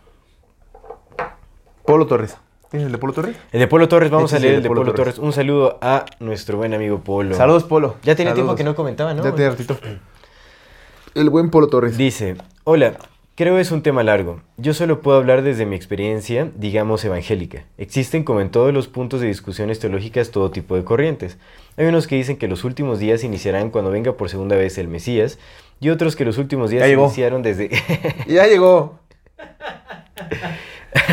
Polo 1.85 2.06
Torres. 2.06 2.37
¿Tienes 2.71 2.87
el 2.87 2.92
de 2.92 2.99
Polo 2.99 3.12
Torres? 3.12 3.37
El 3.52 3.61
de 3.61 3.68
Polo 3.68 3.88
Torres, 3.88 4.11
vamos 4.11 4.33
Este 4.33 4.38
a 4.38 4.40
leer 4.40 4.54
el 4.54 4.56
el 4.59 4.62
de 4.64 4.68
Polo 4.68 4.80
Polo 4.80 4.92
Torres. 4.92 5.14
Torres. 5.14 5.26
Un 5.26 5.33
saludo 5.33 5.78
a 5.80 6.04
nuestro 6.18 6.56
buen 6.59 6.75
amigo 6.75 7.00
Polo. 7.00 7.37
Saludos, 7.37 7.62
Polo. 7.64 7.97
Ya 8.02 8.16
tenía 8.16 8.35
tiempo 8.35 8.56
que 8.56 8.64
no 8.64 8.75
comentaba, 8.75 9.14
¿no? 9.14 9.23
Ya 9.23 9.33
tiene 9.35 9.50
ratito. 9.50 9.78
El 11.14 11.30
buen 11.30 11.50
Polo 11.50 11.68
Torres. 11.68 11.97
Dice, 11.97 12.37
hola, 12.64 12.99
creo 13.37 13.59
es 13.59 13.71
un 13.71 13.83
tema 13.83 14.02
largo. 14.02 14.40
Yo 14.56 14.75
solo 14.75 15.00
puedo 15.00 15.16
hablar 15.16 15.42
desde 15.42 15.64
mi 15.64 15.76
experiencia, 15.76 16.50
digamos, 16.56 17.04
evangélica. 17.04 17.64
Existen, 17.78 18.25
como 18.25 18.40
en 18.40 18.50
todos 18.50 18.75
los 18.75 18.88
puntos 18.88 19.21
de 19.21 19.28
discusiones 19.28 19.78
teológicas, 19.78 20.33
todo 20.33 20.50
tipo 20.50 20.75
de 20.75 20.85
corrientes. 20.85 21.38
Hay 21.76 21.87
unos 21.87 22.06
que 22.09 22.16
dicen 22.16 22.37
que 22.37 22.49
los 22.49 22.64
últimos 22.64 22.99
días 22.99 23.23
iniciarán 23.23 23.71
cuando 23.71 23.90
venga 23.92 24.14
por 24.14 24.28
segunda 24.28 24.56
vez 24.56 24.76
el 24.76 24.88
Mesías, 24.88 25.38
y 25.80 25.88
otros 25.90 26.16
que 26.16 26.25
los 26.25 26.38
últimos 26.38 26.71
días 26.71 26.80
Ya 26.83 26.87
llegó. 26.88 27.04
iniciaron 27.04 27.42
desde... 27.42 27.71
Ya 28.26 28.47
llegó. 28.47 28.99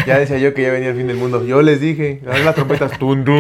ya 0.08 0.18
decía 0.20 0.38
yo 0.38 0.54
que 0.54 0.62
ya 0.64 0.72
venía 0.72 0.90
el 0.90 0.96
fin 0.98 1.08
del 1.08 1.18
mundo. 1.18 1.44
Yo 1.46 1.62
les 1.62 1.80
dije. 1.82 2.22
Las 2.24 2.56
trompetas. 2.56 2.92
Tun, 3.00 3.24
tun. 3.26 3.34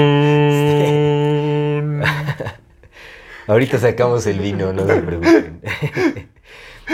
Ahorita 3.47 3.77
sacamos 3.77 4.25
el 4.27 4.39
vino, 4.39 4.71
no 4.73 4.85
se 4.87 5.01
preocupen. 5.01 5.61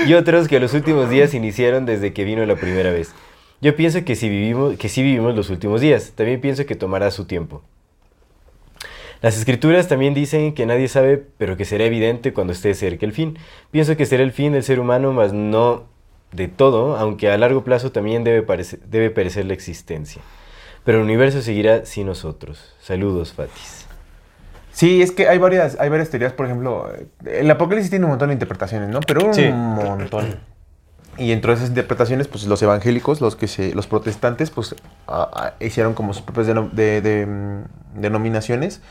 y 0.08 0.14
otros 0.14 0.48
que 0.48 0.60
los 0.60 0.74
últimos 0.74 1.10
días 1.10 1.34
iniciaron 1.34 1.86
desde 1.86 2.14
que 2.14 2.24
vino 2.24 2.46
la 2.46 2.56
primera 2.56 2.92
vez. 2.92 3.14
Yo 3.62 3.76
pienso 3.76 4.04
que, 4.06 4.16
si 4.16 4.30
vivimos, 4.30 4.78
que 4.78 4.88
sí 4.90 5.04
vivimos 5.04 5.36
los 5.36 5.50
últimos 5.50 5.82
días. 5.82 6.14
También 6.16 6.40
pienso 6.42 6.66
que 6.66 6.76
tomará 6.76 7.12
su 7.12 7.26
tiempo. 7.26 7.62
Las 9.22 9.38
escrituras 9.38 9.88
también 9.88 10.14
dicen 10.14 10.54
que 10.54 10.66
nadie 10.66 10.88
sabe, 10.88 11.18
pero 11.38 11.58
que 11.58 11.66
será 11.66 11.84
evidente 11.86 12.32
cuando 12.34 12.54
esté 12.54 12.74
cerca 12.74 13.06
el 13.06 13.12
fin. 13.12 13.38
Pienso 13.72 13.98
que 13.98 14.06
será 14.06 14.24
el 14.24 14.32
fin 14.32 14.54
del 14.54 14.64
ser 14.64 14.80
humano, 14.80 15.12
mas 15.12 15.34
no 15.34 15.84
de 16.32 16.48
todo, 16.48 16.96
aunque 16.98 17.30
a 17.30 17.38
largo 17.38 17.64
plazo 17.64 17.92
también 17.92 18.24
debe, 18.24 18.44
parece- 18.44 18.80
debe 18.86 19.10
perecer 19.10 19.46
la 19.46 19.54
existencia. 19.54 20.22
Pero 20.86 21.00
el 21.00 21.04
universo 21.04 21.42
seguirá 21.42 21.86
sin 21.86 22.06
nosotros. 22.08 22.74
Saludos, 22.82 23.34
Fatis. 23.34 23.86
Sí, 24.72 25.02
es 25.02 25.12
que 25.12 25.28
hay 25.28 25.38
varias, 25.38 25.78
hay 25.80 25.90
varias 25.90 26.10
teorías, 26.10 26.32
por 26.32 26.46
ejemplo, 26.46 26.90
el 27.26 27.52
Apocalipsis 27.52 27.90
tiene 27.90 28.06
un 28.06 28.12
montón 28.12 28.30
de 28.30 28.34
interpretaciones, 28.34 28.88
¿no? 28.90 29.02
Pero 29.02 29.26
un 29.26 29.34
Sí. 29.34 29.48
montón. 29.52 30.38
Y 31.18 31.34
entre 31.34 31.52
esas 31.52 31.68
interpretaciones, 31.68 32.30
pues 32.30 32.46
los 32.46 32.62
evangélicos, 32.62 33.20
los 33.20 33.36
que 33.36 33.48
se, 33.48 33.76
los 33.76 33.88
protestantes, 33.88 34.52
pues 34.52 34.76
a- 35.08 35.54
a- 35.60 35.64
hicieron 35.66 35.94
como 35.94 36.14
sus 36.14 36.22
propias 36.22 36.48
deno- 36.48 36.70
de- 36.72 37.02
de, 37.02 37.26
mm, 37.26 38.00
denominaciones, 38.00 38.82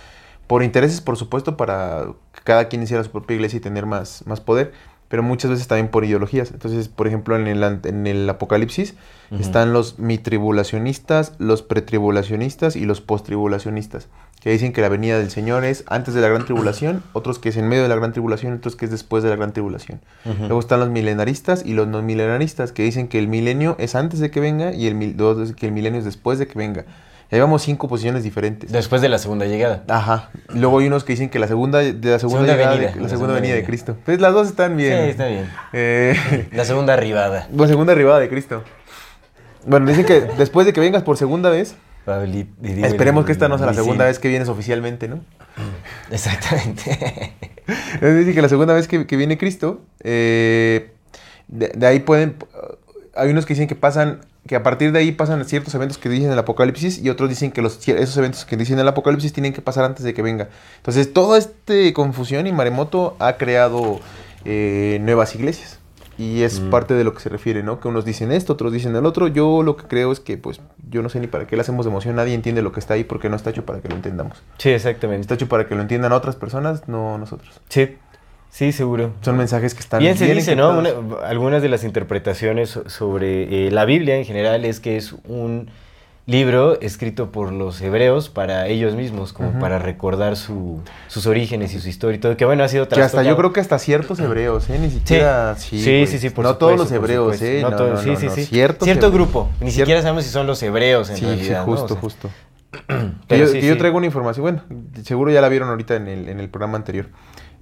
por 0.49 0.65
intereses, 0.65 1.01
por 1.01 1.17
supuesto, 1.17 1.57
para 1.57 2.07
que 2.35 2.41
cada 2.43 2.67
quien 2.69 2.83
hiciera 2.83 3.05
su 3.05 3.11
propia 3.13 3.37
iglesia 3.37 3.59
y 3.59 3.61
tener 3.61 3.87
más, 3.87 4.25
más 4.27 4.41
poder, 4.41 4.73
pero 5.09 5.23
muchas 5.23 5.51
veces 5.51 5.67
también 5.69 5.89
por 5.89 6.05
ideologías. 6.05 6.51
Entonces, 6.51 6.89
por 6.89 7.07
ejemplo, 7.07 7.37
en 7.37 7.47
el, 7.47 7.63
en 7.63 8.07
el 8.07 8.29
Apocalipsis 8.29 8.95
están 9.31 9.73
los 9.75 9.99
mitribulacionistas, 9.99 11.33
los 11.39 11.63
pretribulacionistas 11.63 12.77
y 12.77 12.85
los 12.87 13.01
postribulacionistas, 13.01 14.09
que 14.41 14.51
dicen 14.51 14.73
que 14.73 14.81
la 14.81 14.89
venida 14.89 15.19
del 15.19 15.31
Señor 15.31 15.65
es 15.65 15.85
antes 15.89 16.15
de 16.15 16.21
la 16.23 16.29
gran 16.29 16.45
tribulación, 16.45 17.03
otros 17.13 17.39
que 17.39 17.51
es 17.51 17.57
en 17.57 17.69
medio 17.69 17.83
de 17.83 17.89
la 17.89 17.97
gran 17.97 18.13
tribulación, 18.13 18.55
otros 18.55 18.77
que 18.77 18.85
es 18.87 18.91
después 18.91 19.23
de 19.23 19.31
la 19.31 19.37
gran 19.37 19.53
tribulación. 19.53 20.01
Luego 20.39 20.61
están 20.61 20.81
los 20.81 20.89
milenaristas 20.91 21.65
y 21.65 21.75
los 21.75 21.87
no 21.89 22.01
milenaristas, 22.03 22.73
que 22.73 22.83
dicen 22.85 23.09
que 23.09 23.19
el 23.19 23.29
milenio 23.29 23.77
es 23.79 23.95
antes 23.95 24.21
de 24.21 24.31
que 24.31 24.41
venga 24.41 24.73
y 24.73 24.87
el, 24.87 24.95
mil- 24.95 25.17
dos, 25.17 25.53
que 25.53 25.67
el 25.67 25.73
milenio 25.73 25.99
es 25.99 26.05
después 26.05 26.39
de 26.39 26.47
que 26.47 26.59
venga. 26.59 26.85
Ya 27.31 27.37
llevamos 27.37 27.63
cinco 27.63 27.89
posiciones 27.89 28.23
diferentes. 28.23 28.73
Después 28.73 29.03
de 29.03 29.09
la 29.11 29.19
segunda 29.19 29.45
llegada. 29.47 29.85
Ajá. 29.89 30.31
Luego 30.49 30.79
hay 30.79 30.87
unos 30.87 31.05
que 31.05 31.13
dicen 31.13 31.29
que 31.29 31.39
la 31.39 31.47
segunda 31.47 31.79
de 31.81 31.93
la 31.93 32.19
segunda, 32.19 32.19
Segunda 32.19 32.55
llegada 32.55 32.71
de- 32.77 32.81
la 32.81 32.87
la 32.87 32.93
segunda 32.93 33.09
segunda 33.11 33.35
venida 33.35 33.49
de 33.55 33.61
venida. 33.61 33.67
Cristo. 33.67 33.97
Pues 34.07 34.21
las 34.21 34.33
dos 34.33 34.49
están 34.49 34.77
bien. 34.77 35.05
Sí, 35.05 35.11
está 35.11 35.27
bien. 35.27 35.51
Eh, 35.75 36.49
La 36.53 36.65
segunda 36.65 36.95
arribada. 36.95 37.47
bueno, 37.53 37.69
segunda 37.71 37.93
arribada 37.93 38.19
de 38.21 38.29
Cristo. 38.31 38.63
Bueno, 39.67 39.87
dicen 39.87 40.07
que 40.07 40.21
después 40.39 40.67
de 40.67 40.73
que 40.73 40.81
vengas 40.81 41.03
por 41.03 41.19
segunda 41.19 41.51
vez, 41.51 41.75
esperemos 42.83 43.27
que 43.27 43.33
esta 43.33 43.49
no 43.49 43.59
sea 43.59 43.67
la 43.67 43.75
segunda 43.75 44.07
vez 44.07 44.19
que 44.19 44.29
vienes 44.29 44.49
oficialmente, 44.49 45.09
¿no? 45.09 45.21
Exactamente. 46.11 47.35
Entonces 47.95 48.19
dice 48.21 48.35
que 48.35 48.41
la 48.43 48.49
segunda 48.49 48.73
vez 48.73 48.89
que, 48.89 49.07
que 49.07 49.17
viene 49.17 49.37
Cristo, 49.37 49.83
eh, 50.03 50.93
de, 51.49 51.69
de 51.75 51.87
ahí 51.87 51.99
pueden, 52.01 52.37
hay 53.15 53.31
unos 53.31 53.45
que 53.45 53.53
dicen 53.55 53.69
que 53.69 53.75
pasan, 53.75 54.21
que 54.49 54.57
a 54.57 54.63
partir 54.65 54.91
de 54.91 54.99
ahí 54.99 55.13
pasan 55.13 55.45
ciertos 55.45 55.73
eventos 55.77 55.99
que 55.99 56.09
dicen 56.09 56.33
el 56.33 56.39
Apocalipsis 56.39 56.99
y 56.99 57.09
otros 57.11 57.29
dicen 57.29 57.53
que 57.53 57.63
los, 57.63 57.87
esos 57.87 58.17
eventos 58.17 58.45
que 58.45 58.57
dicen 58.57 58.79
el 58.81 58.89
Apocalipsis 58.89 59.33
tienen 59.33 59.53
que 59.53 59.63
pasar 59.63 59.85
antes 59.85 60.05
de 60.05 60.15
que 60.15 60.23
venga. 60.23 60.49
Entonces 60.79 61.13
toda 61.13 61.39
esta 61.39 61.75
confusión 61.95 62.47
y 62.49 62.53
maremoto 62.53 63.15
ha 63.21 63.35
creado 63.35 64.01
eh, 64.45 64.99
nuevas 65.03 65.35
iglesias. 65.37 65.79
Y 66.17 66.43
es 66.43 66.59
Mm. 66.59 66.71
parte 66.71 66.95
de 66.95 67.05
lo 67.05 67.15
que 67.15 67.21
se 67.21 67.29
refiere, 67.29 67.63
¿no? 67.63 67.79
Que 67.79 67.87
unos 67.87 68.05
dicen 68.05 68.33
esto, 68.33 68.55
otros 68.55 68.73
dicen 68.73 68.97
el 68.97 69.07
otro. 69.07 69.29
Yo 69.29 69.63
lo 69.63 69.77
que 69.77 69.85
creo 69.85 70.11
es 70.11 70.19
que, 70.19 70.37
pues, 70.37 70.61
yo 70.91 71.01
no 71.01 71.09
sé 71.11 71.21
ni 71.21 71.29
para 71.29 71.47
qué 71.47 71.55
le 71.55 71.63
hacemos 71.63 71.85
de 71.87 71.91
emoción. 71.93 72.17
Nadie 72.17 72.35
entiende 72.35 72.61
lo 72.61 72.73
que 72.73 72.81
está 72.81 72.95
ahí 72.95 73.05
porque 73.05 73.29
no 73.29 73.37
está 73.37 73.51
hecho 73.51 73.65
para 73.65 73.81
que 73.81 73.89
lo 73.89 73.95
entendamos. 73.95 74.43
Sí, 74.59 74.71
exactamente. 74.71 75.21
Está 75.21 75.35
hecho 75.35 75.49
para 75.49 75.69
que 75.69 75.77
lo 75.77 75.81
entiendan 75.83 76.11
otras 76.11 76.35
personas, 76.35 76.89
no 76.89 77.19
nosotros. 77.19 77.61
Sí, 77.69 77.97
sí, 78.51 78.73
seguro. 78.73 79.13
Son 79.23 79.37
mensajes 79.37 79.75
que 79.75 79.81
están 79.81 80.01
Bien 80.01 80.17
se 80.17 80.33
dice, 80.35 80.57
¿no? 80.57 80.79
Una- 80.79 80.91
algunas 81.27 81.63
de 81.63 81.69
las 81.69 81.85
interpretaciones 81.85 82.71
so- 82.71 82.89
sobre 82.89 83.67
eh, 83.69 83.71
la 83.71 83.85
Biblia 83.85 84.17
en 84.17 84.25
general 84.25 84.65
es 84.65 84.81
que 84.81 84.97
es 84.97 85.15
un 85.27 85.71
libro 86.27 86.79
escrito 86.83 87.33
por 87.33 87.53
los 87.53 87.81
hebreos 87.81 88.29
para 88.29 88.67
ellos 88.67 88.95
mismos, 88.95 89.33
como 89.33 89.59
para 89.61 89.79
recordar 89.79 90.37
su- 90.37 90.83
sus 91.07 91.27
orígenes 91.27 91.73
y 91.73 91.81
su 91.81 91.89
historia 91.89 92.17
y 92.17 92.21
todo, 92.21 92.37
que 92.37 92.45
bueno, 92.45 92.63
ha 92.65 92.69
sido 92.69 92.87
Que 92.87 93.01
hasta 93.01 93.23
yo 93.23 93.35
creo 93.35 93.55
que 93.55 93.61
hasta 93.61 93.79
ciertos 93.79 94.19
hebreos, 94.21 94.69
¿eh? 94.69 94.79
Ni 94.79 94.91
siquiera... 94.91 95.55
Sí, 95.57 96.07
sí, 96.07 96.19
sí, 96.19 96.29
por 96.29 96.45
No 96.45 96.57
todos 96.57 96.77
los 96.77 96.93
hebreos. 96.93 97.41
¿eh? 97.41 97.61
No 97.63 97.71
No, 97.71 97.97
sí, 97.97 98.15
sí, 98.17 98.29
sí. 98.29 98.45
Cierto 98.45 98.85
hebreos. 98.85 99.11
grupo. 99.13 99.49
Ni 99.61 99.69
Cier- 99.71 99.77
siquiera 99.77 100.03
sabemos 100.03 100.25
si 100.25 100.31
son 100.31 100.47
los 100.47 100.63
hebreos 100.63 101.09
en 101.09 101.17
Sí, 101.17 101.25
realidad. 101.25 101.61
sí, 101.65 101.71
justo, 101.71 101.85
O 101.85 101.89
sea, 101.89 101.97
justo. 101.97 102.31
pero 102.87 103.17
Que 103.27 103.39
yo, 103.39 103.47
sí, 103.47 103.61
yo 103.63 103.73
sí. 103.73 103.79
traigo 103.79 103.97
una 103.97 104.05
información, 104.07 104.43
bueno, 104.43 104.63
seguro 105.05 105.31
ya 105.33 105.41
la 105.41 105.49
vieron 105.49 105.71
ahorita 105.71 105.97
en 105.97 106.09
el, 106.09 106.29
en 106.29 106.41
el 106.41 106.51
programa 106.51 106.77
anterior. 106.77 107.07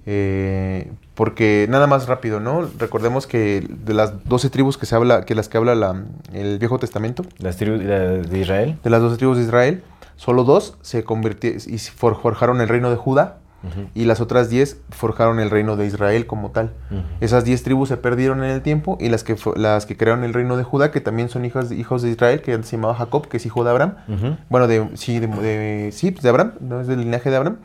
Eh, 0.09 0.89
porque 1.15 1.67
nada 1.69 1.85
más 1.85 2.07
rápido, 2.07 2.39
¿no? 2.39 2.65
Recordemos 2.79 3.27
que 3.27 3.67
de 3.69 3.93
las 3.93 4.23
12 4.27 4.49
tribus 4.49 4.77
que 4.77 4.85
se 4.85 4.95
habla, 4.95 5.25
que 5.25 5.35
las 5.35 5.49
que 5.49 5.57
habla 5.57 5.75
la- 5.75 6.01
el 6.33 6.59
Viejo 6.59 6.79
Testamento, 6.79 7.23
Las 7.39 7.57
tribus 7.57 7.79
de 7.79 8.21
de 8.23 8.39
Israel. 8.39 8.77
de 8.83 8.89
las 8.89 9.01
12 9.01 9.17
tribus 9.17 9.37
de 9.37 9.43
Israel, 9.43 9.83
solo 10.15 10.45
dos 10.45 10.77
se 10.81 11.03
convirtieron 11.03 11.59
y 11.67 11.77
for- 11.79 12.21
forjaron 12.21 12.61
el 12.61 12.69
reino 12.69 12.89
de 12.89 12.95
Judá 12.95 13.39
y 13.95 14.05
las 14.05 14.21
otras 14.21 14.49
10 14.49 14.77
forjaron 14.91 15.39
el 15.41 15.49
reino 15.49 15.75
de 15.75 15.85
Israel 15.87 16.25
como 16.25 16.51
tal. 16.51 16.71
Esas 17.19 17.43
10 17.43 17.63
tribus 17.63 17.89
se 17.89 17.97
perdieron 17.97 18.41
en 18.45 18.51
el 18.51 18.61
tiempo 18.61 18.97
y 19.01 19.09
las 19.09 19.25
que, 19.25 19.35
las 19.57 19.85
que 19.85 19.97
crearon 19.97 20.23
el 20.23 20.33
reino 20.33 20.55
de 20.55 20.63
Judá, 20.63 20.89
que 20.91 21.01
también 21.01 21.27
son 21.27 21.43
hijos, 21.43 21.71
hijos 21.73 22.01
de 22.01 22.09
Israel, 22.11 22.41
que 22.41 22.53
antes 22.53 22.69
se 22.69 22.77
llamaba 22.77 22.95
Jacob, 22.95 23.27
que 23.27 23.35
es 23.37 23.45
hijo 23.45 23.65
de 23.65 23.71
Abraham. 23.71 23.95
Bueno, 24.49 24.67
de, 24.67 24.87
sí, 24.93 25.19
de, 25.19 25.27
de- 25.27 25.89
sí, 25.91 26.11
pues 26.11 26.23
de 26.23 26.29
Abraham, 26.29 26.53
no 26.61 26.79
es 26.79 26.87
del 26.87 27.01
linaje 27.01 27.29
de 27.29 27.35
Abraham. 27.35 27.57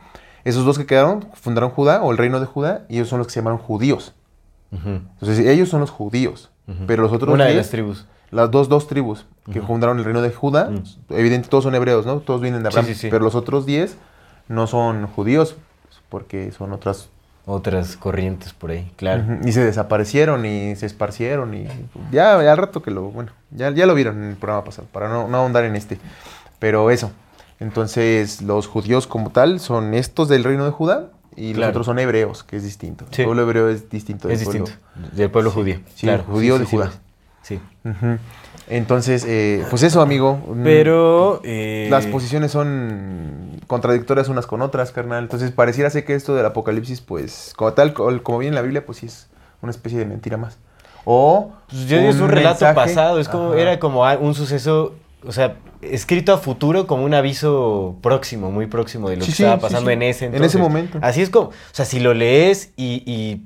Esos 0.45 0.65
dos 0.65 0.77
que 0.77 0.85
quedaron 0.85 1.25
fundaron 1.33 1.69
Judá 1.69 2.01
o 2.01 2.11
el 2.11 2.17
reino 2.17 2.39
de 2.39 2.45
Judá 2.45 2.83
y 2.89 2.95
ellos 2.95 3.07
son 3.09 3.19
los 3.19 3.27
que 3.27 3.33
se 3.33 3.39
llamaron 3.39 3.59
judíos. 3.59 4.13
Entonces 4.71 5.39
ellos 5.39 5.69
son 5.69 5.81
los 5.81 5.91
judíos, 5.91 6.49
pero 6.87 7.03
los 7.03 7.11
otros 7.11 7.33
Una 7.33 7.45
de 7.45 7.51
10, 7.51 7.57
las 7.63 7.69
tribus. 7.69 8.05
las 8.31 8.49
dos, 8.51 8.69
dos 8.69 8.87
tribus 8.87 9.25
que 9.51 9.61
fundaron 9.61 9.99
el 9.99 10.03
reino 10.05 10.21
de 10.21 10.31
Judá, 10.31 10.69
Mm. 10.71 10.83
evidente 11.13 11.47
todos 11.49 11.63
son 11.65 11.75
hebreos, 11.75 12.05
¿no? 12.05 12.19
Todos 12.21 12.41
vienen 12.41 12.63
de 12.63 12.69
Abraham, 12.69 12.87
sí, 12.87 12.95
sí. 12.95 13.07
pero 13.11 13.23
los 13.23 13.35
otros 13.35 13.65
10 13.65 13.97
no 14.47 14.65
son 14.67 15.05
judíos 15.07 15.55
porque 16.09 16.51
son 16.51 16.73
otras 16.73 17.09
Otras 17.45 17.97
corrientes 17.97 18.53
por 18.53 18.71
ahí, 18.71 18.89
claro. 18.95 19.25
Y 19.43 19.51
se 19.51 19.63
desaparecieron 19.65 20.45
y 20.45 20.77
se 20.77 20.85
esparcieron 20.85 21.53
y 21.53 21.65
ya, 22.09 22.41
ya 22.41 22.51
al 22.53 22.57
rato 22.57 22.81
que 22.81 22.89
lo, 22.89 23.03
bueno, 23.11 23.31
ya, 23.51 23.69
ya 23.71 23.85
lo 23.85 23.93
vieron 23.95 24.23
en 24.23 24.29
el 24.29 24.35
programa 24.37 24.63
pasado, 24.63 24.87
para 24.93 25.09
no, 25.09 25.27
no 25.27 25.37
ahondar 25.39 25.65
en 25.65 25.75
este. 25.75 25.99
Pero 26.59 26.89
eso, 26.89 27.11
entonces 27.63 28.41
los 28.41 28.67
judíos 28.67 29.07
como 29.07 29.31
tal 29.31 29.59
son 29.59 29.93
estos 29.93 30.27
del 30.29 30.43
reino 30.43 30.65
de 30.65 30.71
Judá 30.71 31.09
y 31.35 31.53
los 31.55 31.69
otros 31.69 31.85
son 31.87 31.97
hebreos, 31.99 32.43
que 32.43 32.57
es 32.57 32.63
distinto. 32.63 33.05
Sí. 33.11 33.21
El 33.21 33.25
pueblo 33.27 33.43
hebreo 33.43 33.69
es 33.69 33.89
distinto. 33.89 34.29
Es 34.29 34.43
pueblo- 34.43 34.65
distinto. 34.65 35.15
Del 35.15 35.31
pueblo 35.31 35.49
judío. 35.51 35.79
sí, 35.95 36.05
claro. 36.07 36.23
judío 36.27 36.59
de 36.59 36.65
Judá. 36.65 36.91
Sí. 37.41 37.59
Entonces, 38.69 39.25
eh, 39.27 39.65
pues 39.69 39.83
eso, 39.83 40.01
amigo. 40.01 40.39
mm, 40.47 40.63
Pero. 40.63 41.41
eh, 41.43 41.87
Las 41.89 42.05
posiciones 42.07 42.51
son 42.51 43.59
contradictorias 43.67 44.29
unas 44.29 44.45
con 44.47 44.61
otras, 44.61 44.91
carnal. 44.91 45.23
Entonces 45.23 45.51
pareciera 45.51 45.89
ser 45.89 46.05
que 46.05 46.15
esto 46.15 46.33
del 46.35 46.45
apocalipsis, 46.45 47.01
pues, 47.01 47.53
como 47.57 47.73
tal, 47.73 47.93
co- 47.93 48.23
como 48.23 48.37
viene 48.37 48.49
en 48.49 48.55
la 48.55 48.61
Biblia, 48.61 48.85
pues 48.85 48.99
sí 48.99 49.07
es 49.07 49.27
una 49.61 49.71
especie 49.71 49.99
de 49.99 50.05
mentira 50.05 50.37
más. 50.37 50.57
O 51.05 51.51
Pues 51.69 51.85
yo 51.87 51.97
digo, 51.97 52.09
es 52.09 52.15
un 52.21 52.29
relato 52.29 52.63
mensaje- 52.65 52.75
pasado, 52.75 53.19
es 53.19 53.27
como, 53.27 53.49
Ajá. 53.51 53.59
era 53.59 53.79
como 53.79 54.03
un 54.21 54.33
suceso, 54.33 54.95
o 55.25 55.31
sea, 55.31 55.55
escrito 55.81 56.33
a 56.33 56.37
futuro 56.37 56.87
como 56.87 57.03
un 57.03 57.13
aviso 57.13 57.97
próximo, 58.01 58.51
muy 58.51 58.67
próximo 58.67 59.09
de 59.09 59.17
lo 59.17 59.23
Sí, 59.25 59.31
que 59.31 59.35
sí, 59.37 59.43
estaba 59.43 59.61
pasando 59.61 59.89
sí. 59.89 59.93
en 59.93 60.01
ese 60.03 60.25
En 60.25 60.33
entonces. 60.35 60.55
ese 60.55 60.61
momento. 60.63 60.99
Así 61.01 61.21
es 61.21 61.29
como, 61.29 61.47
o 61.49 61.53
sea, 61.71 61.85
si 61.85 61.99
lo 61.99 62.13
lees 62.13 62.71
y, 62.75 63.03
y, 63.05 63.41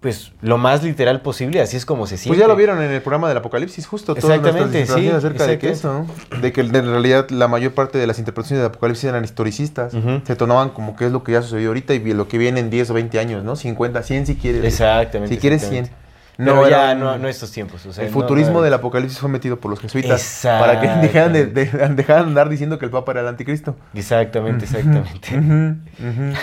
pues 0.00 0.32
lo 0.40 0.56
más 0.56 0.82
literal 0.82 1.20
posible, 1.20 1.60
así 1.60 1.76
es 1.76 1.84
como 1.84 2.06
se 2.06 2.16
siente. 2.16 2.28
Pues 2.30 2.40
ya 2.40 2.48
lo 2.48 2.56
vieron 2.56 2.80
en 2.82 2.90
el 2.90 3.02
programa 3.02 3.28
del 3.28 3.36
Apocalipsis, 3.36 3.86
justo 3.86 4.14
todas 4.14 4.24
nuestras 4.40 4.54
Exactamente, 4.54 4.86
sí, 4.86 4.92
interpretaciones 5.08 5.24
acerca 5.24 5.46
de 5.46 5.58
que 5.58 5.68
eso, 5.68 6.06
¿no? 6.32 6.40
De 6.40 6.52
que 6.54 6.62
en 6.62 6.72
realidad 6.72 7.28
la 7.28 7.48
mayor 7.48 7.72
parte 7.74 7.98
de 7.98 8.06
las 8.06 8.18
interpretaciones 8.18 8.62
del 8.62 8.70
Apocalipsis 8.70 9.04
eran 9.04 9.24
historicistas. 9.24 9.92
Se 10.24 10.36
tomaban 10.36 10.70
como 10.70 10.96
que 10.96 11.04
es 11.04 11.12
lo 11.12 11.22
que 11.22 11.32
ya 11.32 11.42
sucedió 11.42 11.68
ahorita 11.68 11.92
y 11.92 12.14
lo 12.14 12.28
que 12.28 12.38
viene 12.38 12.60
en 12.60 12.70
10 12.70 12.88
o 12.90 12.94
20 12.94 13.18
años, 13.18 13.44
¿no? 13.44 13.56
50, 13.56 14.02
100 14.02 14.26
si 14.26 14.36
quieres. 14.36 14.64
Exactamente. 14.64 15.34
Si 15.34 15.38
quieres 15.40 15.68
100. 15.68 15.90
Pero 16.36 16.66
era 16.66 16.88
ya 16.88 16.94
no, 16.94 17.18
no 17.18 17.28
estos 17.28 17.52
tiempos. 17.52 17.84
o 17.86 17.92
sea, 17.92 18.04
el 18.04 18.10
no- 18.10 18.14
futurismo 18.18 18.54
no- 18.54 18.62
del 18.62 18.72
apocalipsis 18.74 19.18
fue 19.18 19.28
metido 19.28 19.58
por 19.60 19.70
los 19.70 19.78
jesuitas 19.80 20.40
para 20.42 20.80
que 20.80 20.88
dejaran 20.88 21.32
de, 21.32 21.46
de- 21.46 21.64
dejaran 21.90 21.96
de 21.96 22.12
andar 22.14 22.48
diciendo 22.48 22.78
que 22.78 22.86
el 22.86 22.90
papa 22.90 23.12
era 23.12 23.20
el 23.20 23.28
anticristo. 23.28 23.76
Exactamente, 23.94 24.64
exactamente. 24.64 25.28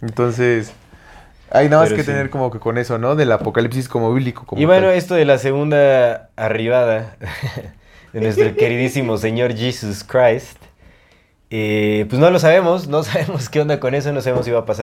Entonces, 0.00 0.72
hay 1.50 1.68
nada 1.68 1.82
más 1.82 1.88
Pero 1.90 1.96
que 1.98 2.02
sí. 2.04 2.10
tener 2.10 2.30
como 2.30 2.50
que 2.50 2.58
con 2.58 2.78
eso, 2.78 2.98
¿no? 2.98 3.16
Del 3.16 3.32
apocalipsis 3.32 3.88
como 3.88 4.12
bíblico. 4.12 4.44
Como 4.46 4.60
Y 4.60 4.64
bueno, 4.64 4.88
tal. 4.88 4.96
esto 4.96 5.14
de 5.14 5.24
la 5.24 5.38
segunda 5.38 6.30
arribada 6.36 7.16
de 8.12 8.20
nuestro 8.20 8.54
queridísimo 8.54 9.18
Señor 9.18 9.54
Jesus 9.54 10.04
Christ, 10.04 10.56
eh, 11.50 12.06
pues 12.08 12.20
no 12.20 12.30
lo 12.30 12.38
sabemos, 12.38 12.88
no 12.88 13.02
sabemos 13.02 13.48
qué 13.48 13.60
onda 13.60 13.80
con 13.80 13.94
eso, 13.94 14.12
no 14.12 14.20
sabemos 14.20 14.44
si 14.44 14.50
va 14.52 14.60
a 14.60 14.64
pasar. 14.66 14.82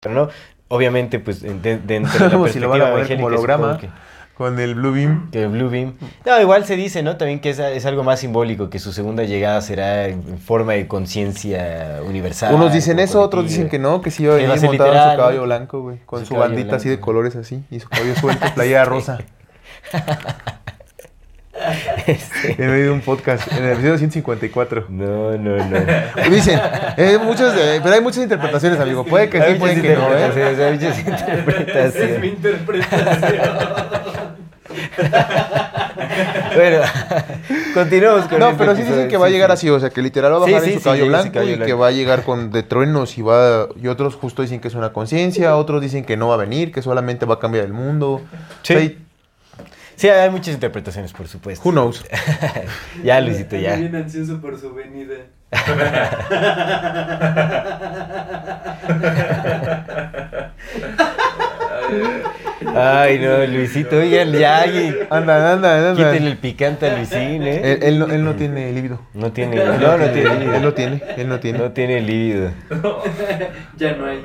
Pero 0.00 0.14
no, 0.14 0.28
obviamente, 0.68 1.18
pues 1.18 1.42
de- 1.42 1.78
dentro 1.78 2.28
de 2.28 2.38
la 2.46 2.48
si 2.52 2.60
lo 2.60 2.68
van 2.68 2.82
a 2.82 2.90
poner 2.92 3.08
como 3.16 3.26
holograma 3.26 3.78
que- 3.78 3.90
con 4.34 4.60
el 4.60 4.76
Blue 4.76 4.92
Beam. 4.92 5.28
Que 5.32 5.42
el 5.42 5.48
Blue 5.48 5.68
Beam. 5.68 5.94
No, 6.24 6.40
igual 6.40 6.64
se 6.64 6.76
dice, 6.76 7.02
¿no? 7.02 7.16
También 7.16 7.40
que 7.40 7.50
es, 7.50 7.58
es 7.58 7.84
algo 7.86 8.04
más 8.04 8.20
simbólico, 8.20 8.70
que 8.70 8.78
su 8.78 8.92
segunda 8.92 9.24
llegada 9.24 9.60
será 9.60 10.06
en 10.06 10.38
forma 10.38 10.74
de 10.74 10.86
conciencia 10.86 11.98
universal. 12.06 12.54
Unos 12.54 12.72
dicen 12.72 13.00
eso, 13.00 13.20
otros 13.20 13.48
dicen 13.48 13.68
que 13.68 13.80
no, 13.80 14.00
que 14.00 14.12
sí 14.12 14.22
iba 14.22 14.34
a 14.34 14.36
venir 14.36 14.52
en 14.52 14.60
su 14.60 14.76
caballo 14.78 15.38
¿no? 15.38 15.42
blanco, 15.46 15.82
güey. 15.82 15.98
Con 16.06 16.24
Su 16.24 16.36
bandita 16.36 16.76
así 16.76 16.88
de 16.88 17.00
colores 17.00 17.34
así. 17.34 17.64
Y 17.68 17.80
su 17.80 17.88
cabello 17.88 18.14
suelto, 18.14 18.46
playera 18.54 18.84
rosa. 18.84 19.18
Este, 22.06 22.62
En 22.62 22.70
medio 22.70 22.84
de 22.86 22.90
un 22.92 23.00
podcast, 23.00 23.50
en 23.52 23.64
el 23.64 23.72
episodio 23.72 23.98
154. 23.98 24.86
No, 24.88 25.36
no, 25.36 25.56
no. 25.56 25.78
Dicen, 26.30 26.60
eh, 26.96 27.18
muchos, 27.22 27.54
eh, 27.56 27.80
pero 27.82 27.94
hay 27.94 28.00
muchas 28.00 28.22
interpretaciones, 28.22 28.80
amigo. 28.80 29.04
Puede 29.04 29.28
que 29.28 29.40
sí, 29.42 29.54
puede 29.58 29.80
que 29.80 29.94
no, 29.94 30.14
¿eh? 30.14 30.64
hay 30.66 30.72
muchas 30.74 30.98
interpretaciones. 31.06 32.20
bueno, 36.54 36.78
continuamos 37.74 38.26
con 38.26 38.38
No, 38.38 38.46
este 38.50 38.58
pero 38.58 38.76
sí 38.76 38.82
dicen 38.82 39.08
que 39.08 39.16
va 39.16 39.26
a 39.26 39.30
llegar 39.30 39.50
sí. 39.50 39.54
así, 39.54 39.70
o 39.70 39.80
sea, 39.80 39.90
que 39.90 40.02
literal 40.02 40.32
va 40.32 40.36
a 40.36 40.40
bajar 40.40 40.60
sí, 40.62 40.68
en 40.68 40.72
su 40.74 40.78
sí, 40.80 40.84
caballo 40.84 41.06
blanco 41.06 41.32
caballo 41.32 41.52
y 41.54 41.58
que 41.58 41.72
va 41.72 41.88
a 41.88 41.90
llegar 41.90 42.22
con 42.24 42.50
de 42.50 42.62
truenos 42.62 43.18
y 43.18 43.22
va 43.22 43.68
y 43.80 43.88
otros 43.88 44.14
justo 44.16 44.42
dicen 44.42 44.60
que 44.60 44.68
es 44.68 44.74
una 44.74 44.92
conciencia, 44.92 45.56
otros 45.56 45.80
dicen 45.80 46.04
que 46.04 46.16
no 46.16 46.28
va 46.28 46.34
a 46.34 46.38
venir, 46.38 46.72
que 46.72 46.82
solamente 46.82 47.26
va 47.26 47.34
a 47.34 47.38
cambiar 47.38 47.64
el 47.64 47.72
mundo. 47.72 48.20
Sí. 48.62 48.74
O 48.74 48.78
sea, 48.78 48.84
y- 48.84 48.98
Sí, 49.98 50.08
hay 50.08 50.30
muchas 50.30 50.54
interpretaciones, 50.54 51.12
por 51.12 51.26
supuesto. 51.26 51.68
who 51.68 51.72
knows. 51.72 52.04
ya, 53.02 53.20
Luisito, 53.20 53.56
ya. 53.56 53.74
Bien 53.74 53.96
ansioso 53.96 54.40
por 54.40 54.56
su 54.56 54.72
venida. 54.72 55.16
Ay, 62.74 63.18
no, 63.18 63.46
Luisito, 63.46 63.96
oigan, 63.96 64.32
ya, 64.32 64.64
oye, 64.66 65.06
Anda, 65.10 65.52
anda, 65.52 65.90
anda. 65.90 65.94
quítenle 66.10 66.30
el 66.32 66.36
picante 66.38 66.86
a 66.86 66.96
Luisín, 66.96 67.42
¿eh? 67.42 67.60
Él, 67.72 67.78
él 67.82 67.98
no, 67.98 68.06
él 68.06 68.24
no 68.24 68.34
tiene 68.34 68.72
líbido. 68.72 69.00
No 69.14 69.32
tiene, 69.32 69.56
no, 69.56 69.96
no 69.96 70.10
tiene 70.10 70.30
Él 70.32 70.38
líbido. 70.40 70.60
no 70.60 70.74
tiene, 70.74 71.02
él 71.16 71.28
no 71.28 71.40
tiene. 71.40 71.58
No 71.58 71.72
tiene 71.72 72.00
líbido. 72.00 72.50
Ya 73.76 73.92
no 73.92 74.06
hay. 74.06 74.24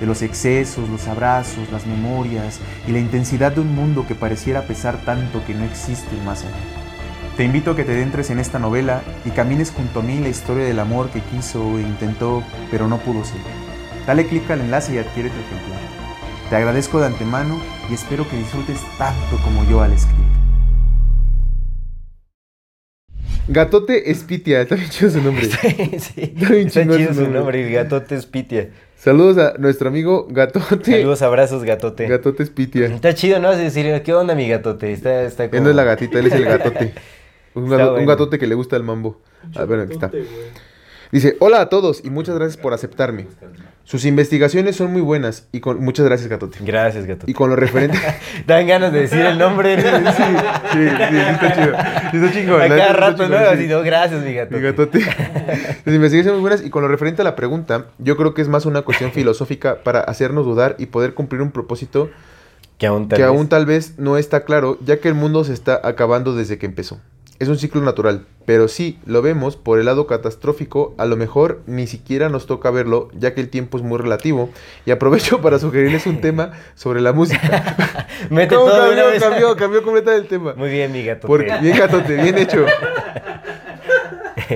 de 0.00 0.06
los 0.06 0.22
excesos, 0.22 0.88
los 0.88 1.06
abrazos, 1.06 1.70
las 1.70 1.86
memorias 1.86 2.58
y 2.88 2.92
la 2.92 2.98
intensidad 2.98 3.52
de 3.52 3.60
un 3.60 3.74
mundo 3.74 4.06
que 4.08 4.14
pareciera 4.14 4.62
pesar 4.62 4.96
tanto 5.04 5.44
que 5.46 5.54
no 5.54 5.64
existe 5.64 6.16
más 6.24 6.42
allá. 6.44 6.54
Te 7.36 7.44
invito 7.44 7.70
a 7.70 7.76
que 7.76 7.84
te 7.84 7.92
adentres 7.92 8.30
en 8.30 8.38
esta 8.38 8.58
novela 8.58 9.02
y 9.24 9.30
camines 9.30 9.70
junto 9.70 10.00
a 10.00 10.02
mí 10.02 10.18
la 10.18 10.28
historia 10.28 10.64
del 10.64 10.78
amor 10.78 11.10
que 11.10 11.20
quiso 11.20 11.78
e 11.78 11.82
intentó, 11.82 12.42
pero 12.70 12.88
no 12.88 12.98
pudo 12.98 13.24
ser. 13.24 13.40
Dale 14.06 14.26
clic 14.26 14.50
al 14.50 14.60
enlace 14.60 14.94
y 14.94 14.98
adquiere 14.98 15.30
tu 15.30 15.36
ejemplar. 15.38 15.80
Te 16.50 16.56
agradezco 16.56 17.00
de 17.00 17.06
antemano 17.06 17.60
y 17.88 17.94
espero 17.94 18.28
que 18.28 18.36
disfrutes 18.36 18.78
tanto 18.98 19.36
como 19.44 19.64
yo 19.70 19.80
al 19.82 19.92
escribir. 19.92 20.26
Gatote 23.48 24.10
Espitia, 24.10 24.60
está 24.60 24.76
bien 24.76 24.90
chido 24.90 25.10
su 25.10 25.22
nombre. 25.22 25.44
sí, 25.50 25.56
Está 26.16 26.48
bien 26.50 26.66
está 26.68 26.86
chido 26.86 27.14
su 27.14 27.28
nombre. 27.28 27.70
gatote 27.70 28.20
Spitia. 28.20 28.68
Saludos 29.00 29.38
a 29.38 29.54
nuestro 29.56 29.88
amigo 29.88 30.26
Gatote. 30.28 30.98
Saludos, 30.98 31.22
abrazos, 31.22 31.64
gatote. 31.64 32.06
Gatote 32.06 32.44
Spitia. 32.44 32.84
Está 32.84 33.14
chido, 33.14 33.40
¿no? 33.40 33.50
Es 33.50 33.56
decir, 33.56 34.02
¿qué 34.02 34.12
onda, 34.12 34.34
mi 34.34 34.46
gatote? 34.46 34.92
Está, 34.92 35.22
está 35.22 35.48
como... 35.48 35.56
Él 35.56 35.64
no 35.64 35.70
es 35.70 35.76
la 35.76 35.84
gatita, 35.84 36.18
él 36.18 36.26
es 36.26 36.34
el 36.34 36.44
gatote. 36.44 36.92
Un, 37.54 37.70
gatote 38.04 38.38
que 38.38 38.46
le 38.46 38.54
gusta 38.54 38.76
el 38.76 38.82
mambo. 38.82 39.18
A 39.56 39.64
ver, 39.64 39.80
aquí 39.80 39.94
está. 39.94 40.10
Dice, 41.12 41.36
hola 41.40 41.60
a 41.60 41.68
todos 41.68 42.02
y 42.04 42.10
muchas 42.10 42.36
gracias 42.36 42.56
por 42.56 42.72
aceptarme. 42.72 43.26
Sus 43.82 44.04
investigaciones 44.04 44.76
son 44.76 44.92
muy 44.92 45.00
buenas 45.02 45.48
y 45.50 45.58
con... 45.58 45.82
Muchas 45.82 46.06
gracias, 46.06 46.28
Gatote. 46.28 46.58
Gracias, 46.62 47.06
gatote. 47.06 47.28
Y 47.28 47.34
con 47.34 47.50
lo 47.50 47.56
referente... 47.56 47.98
Dan 48.46 48.68
ganas 48.68 48.92
de 48.92 49.00
decir 49.00 49.18
el 49.18 49.36
nombre. 49.36 49.76
sí, 49.82 49.88
sí, 50.72 50.78
sí, 50.78 51.16
está 51.16 51.54
chido. 51.54 52.24
Está 52.24 52.32
chingón. 52.32 52.62
A 52.62 52.68
cada 52.68 52.76
está 52.86 52.92
rato, 52.92 53.28
¿no? 53.28 53.36
sí. 53.38 53.44
Así, 53.44 53.66
no, 53.66 53.82
gracias, 53.82 54.22
mi 54.24 54.32
gatote. 54.34 54.56
Mi 54.56 54.62
gatote. 54.62 54.98
Las 55.84 55.94
investigaciones 55.94 56.24
son 56.26 56.34
muy 56.34 56.40
buenas 56.42 56.64
y 56.64 56.70
con 56.70 56.82
lo 56.82 56.88
referente 56.88 57.22
a 57.22 57.24
la 57.24 57.34
pregunta, 57.34 57.86
yo 57.98 58.16
creo 58.16 58.32
que 58.32 58.42
es 58.42 58.48
más 58.48 58.64
una 58.64 58.82
cuestión 58.82 59.10
filosófica 59.10 59.82
para 59.82 60.00
hacernos 60.02 60.44
dudar 60.46 60.76
y 60.78 60.86
poder 60.86 61.14
cumplir 61.14 61.42
un 61.42 61.50
propósito 61.50 62.10
Que 62.78 62.86
aún 62.86 63.08
tal 63.08 63.16
que 63.16 63.22
vez- 63.24 63.28
aún 63.28 63.48
tal 63.48 63.66
vez 63.66 63.98
no 63.98 64.16
está 64.18 64.44
claro, 64.44 64.78
ya 64.84 65.00
que 65.00 65.08
el 65.08 65.14
mundo 65.14 65.42
se 65.42 65.52
está 65.52 65.80
acabando 65.82 66.36
desde 66.36 66.58
que 66.58 66.66
empezó. 66.66 67.00
Es 67.40 67.48
un 67.48 67.58
ciclo 67.58 67.80
natural, 67.80 68.26
pero 68.44 68.68
si 68.68 68.98
lo 69.06 69.22
vemos 69.22 69.56
por 69.56 69.78
el 69.78 69.86
lado 69.86 70.06
catastrófico, 70.06 70.94
a 70.98 71.06
lo 71.06 71.16
mejor 71.16 71.62
ni 71.66 71.86
siquiera 71.86 72.28
nos 72.28 72.44
toca 72.44 72.70
verlo, 72.70 73.08
ya 73.14 73.32
que 73.32 73.40
el 73.40 73.48
tiempo 73.48 73.78
es 73.78 73.82
muy 73.82 73.96
relativo. 73.96 74.50
Y 74.84 74.90
aprovecho 74.90 75.40
para 75.40 75.58
sugerirles 75.58 76.06
un 76.06 76.20
tema 76.20 76.52
sobre 76.74 77.00
la 77.00 77.14
música. 77.14 78.08
¿Cómo 78.28 78.66
cambió, 78.66 79.04
cambió, 79.18 79.56
cambió 79.56 79.82
completamente 79.82 80.22
el 80.22 80.28
tema. 80.28 80.52
Muy 80.52 80.68
bien, 80.68 80.92
mi 80.92 81.02
gatote. 81.02 81.28
Porque, 81.28 81.56
bien 81.62 81.78
gatote, 81.78 82.14
bien 82.14 82.36
hecho. 82.36 82.66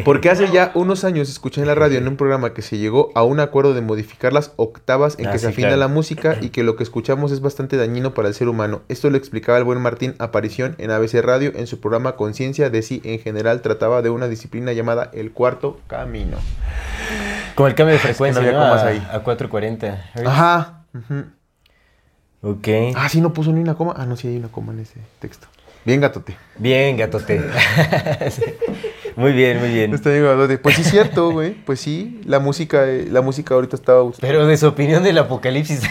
Porque 0.04 0.30
hace 0.30 0.50
ya 0.50 0.70
unos 0.74 1.04
años 1.04 1.28
escuché 1.28 1.60
en 1.60 1.66
la 1.66 1.74
radio 1.74 1.98
en 1.98 2.08
un 2.08 2.16
programa 2.16 2.54
que 2.54 2.62
se 2.62 2.78
llegó 2.78 3.10
a 3.14 3.22
un 3.22 3.40
acuerdo 3.40 3.74
de 3.74 3.80
modificar 3.80 4.32
las 4.32 4.52
octavas 4.56 5.18
en 5.18 5.26
Ah, 5.26 5.32
que 5.32 5.38
sí, 5.38 5.42
se 5.44 5.48
afina 5.50 5.68
claro. 5.68 5.80
la 5.80 5.88
música 5.88 6.36
y 6.40 6.48
que 6.50 6.62
lo 6.62 6.76
que 6.76 6.82
escuchamos 6.82 7.32
es 7.32 7.40
bastante 7.40 7.76
dañino 7.76 8.14
para 8.14 8.28
el 8.28 8.34
ser 8.34 8.48
humano. 8.48 8.82
Esto 8.88 9.10
lo 9.10 9.16
explicaba 9.16 9.58
el 9.58 9.64
buen 9.64 9.80
Martín 9.80 10.14
Aparición 10.18 10.74
en 10.78 10.90
ABC 10.90 11.14
Radio 11.22 11.52
en 11.54 11.66
su 11.66 11.80
programa 11.80 12.16
Conciencia 12.16 12.70
de 12.70 12.82
si 12.82 13.00
en 13.04 13.18
general 13.20 13.60
trataba 13.62 14.02
de 14.02 14.10
una 14.10 14.28
disciplina 14.28 14.72
llamada 14.72 15.10
el 15.12 15.32
cuarto 15.32 15.80
camino. 15.86 16.36
Como 17.54 17.68
el 17.68 17.74
cambio 17.74 17.92
de 17.94 18.00
frecuencia, 18.00 18.42
no 18.52 18.60
a, 18.60 18.84
ahí. 18.86 18.98
a 19.12 19.20
440. 19.20 20.04
Hz. 20.16 20.26
Ajá. 20.26 20.84
ujú. 20.94 21.24
Ok. 22.42 22.68
Ah, 22.96 23.08
sí, 23.08 23.20
no 23.20 23.32
puso 23.32 23.52
ni 23.52 23.60
una 23.60 23.74
coma. 23.74 23.94
Ah, 23.96 24.04
no, 24.06 24.16
sí 24.16 24.28
hay 24.28 24.36
una 24.36 24.48
coma 24.48 24.72
en 24.72 24.80
ese 24.80 25.00
texto. 25.18 25.46
Bien, 25.84 26.00
gatote. 26.00 26.36
Bien, 26.58 26.96
gatote. 26.96 27.40
Sí. 28.30 28.42
Muy 29.16 29.32
bien, 29.32 29.60
muy 29.60 29.68
bien. 29.70 29.94
Está 29.94 30.10
bien. 30.10 30.24
Pues 30.62 30.74
sí, 30.76 30.82
es 30.82 30.90
cierto, 30.90 31.30
güey. 31.30 31.52
Pues 31.52 31.80
sí, 31.80 32.20
la 32.24 32.40
música, 32.40 32.84
eh, 32.88 33.06
la 33.10 33.20
música 33.20 33.54
ahorita 33.54 33.76
estaba. 33.76 34.10
Pero 34.20 34.46
de 34.46 34.56
su 34.56 34.66
opinión 34.66 35.02
del 35.02 35.18
apocalipsis. 35.18 35.80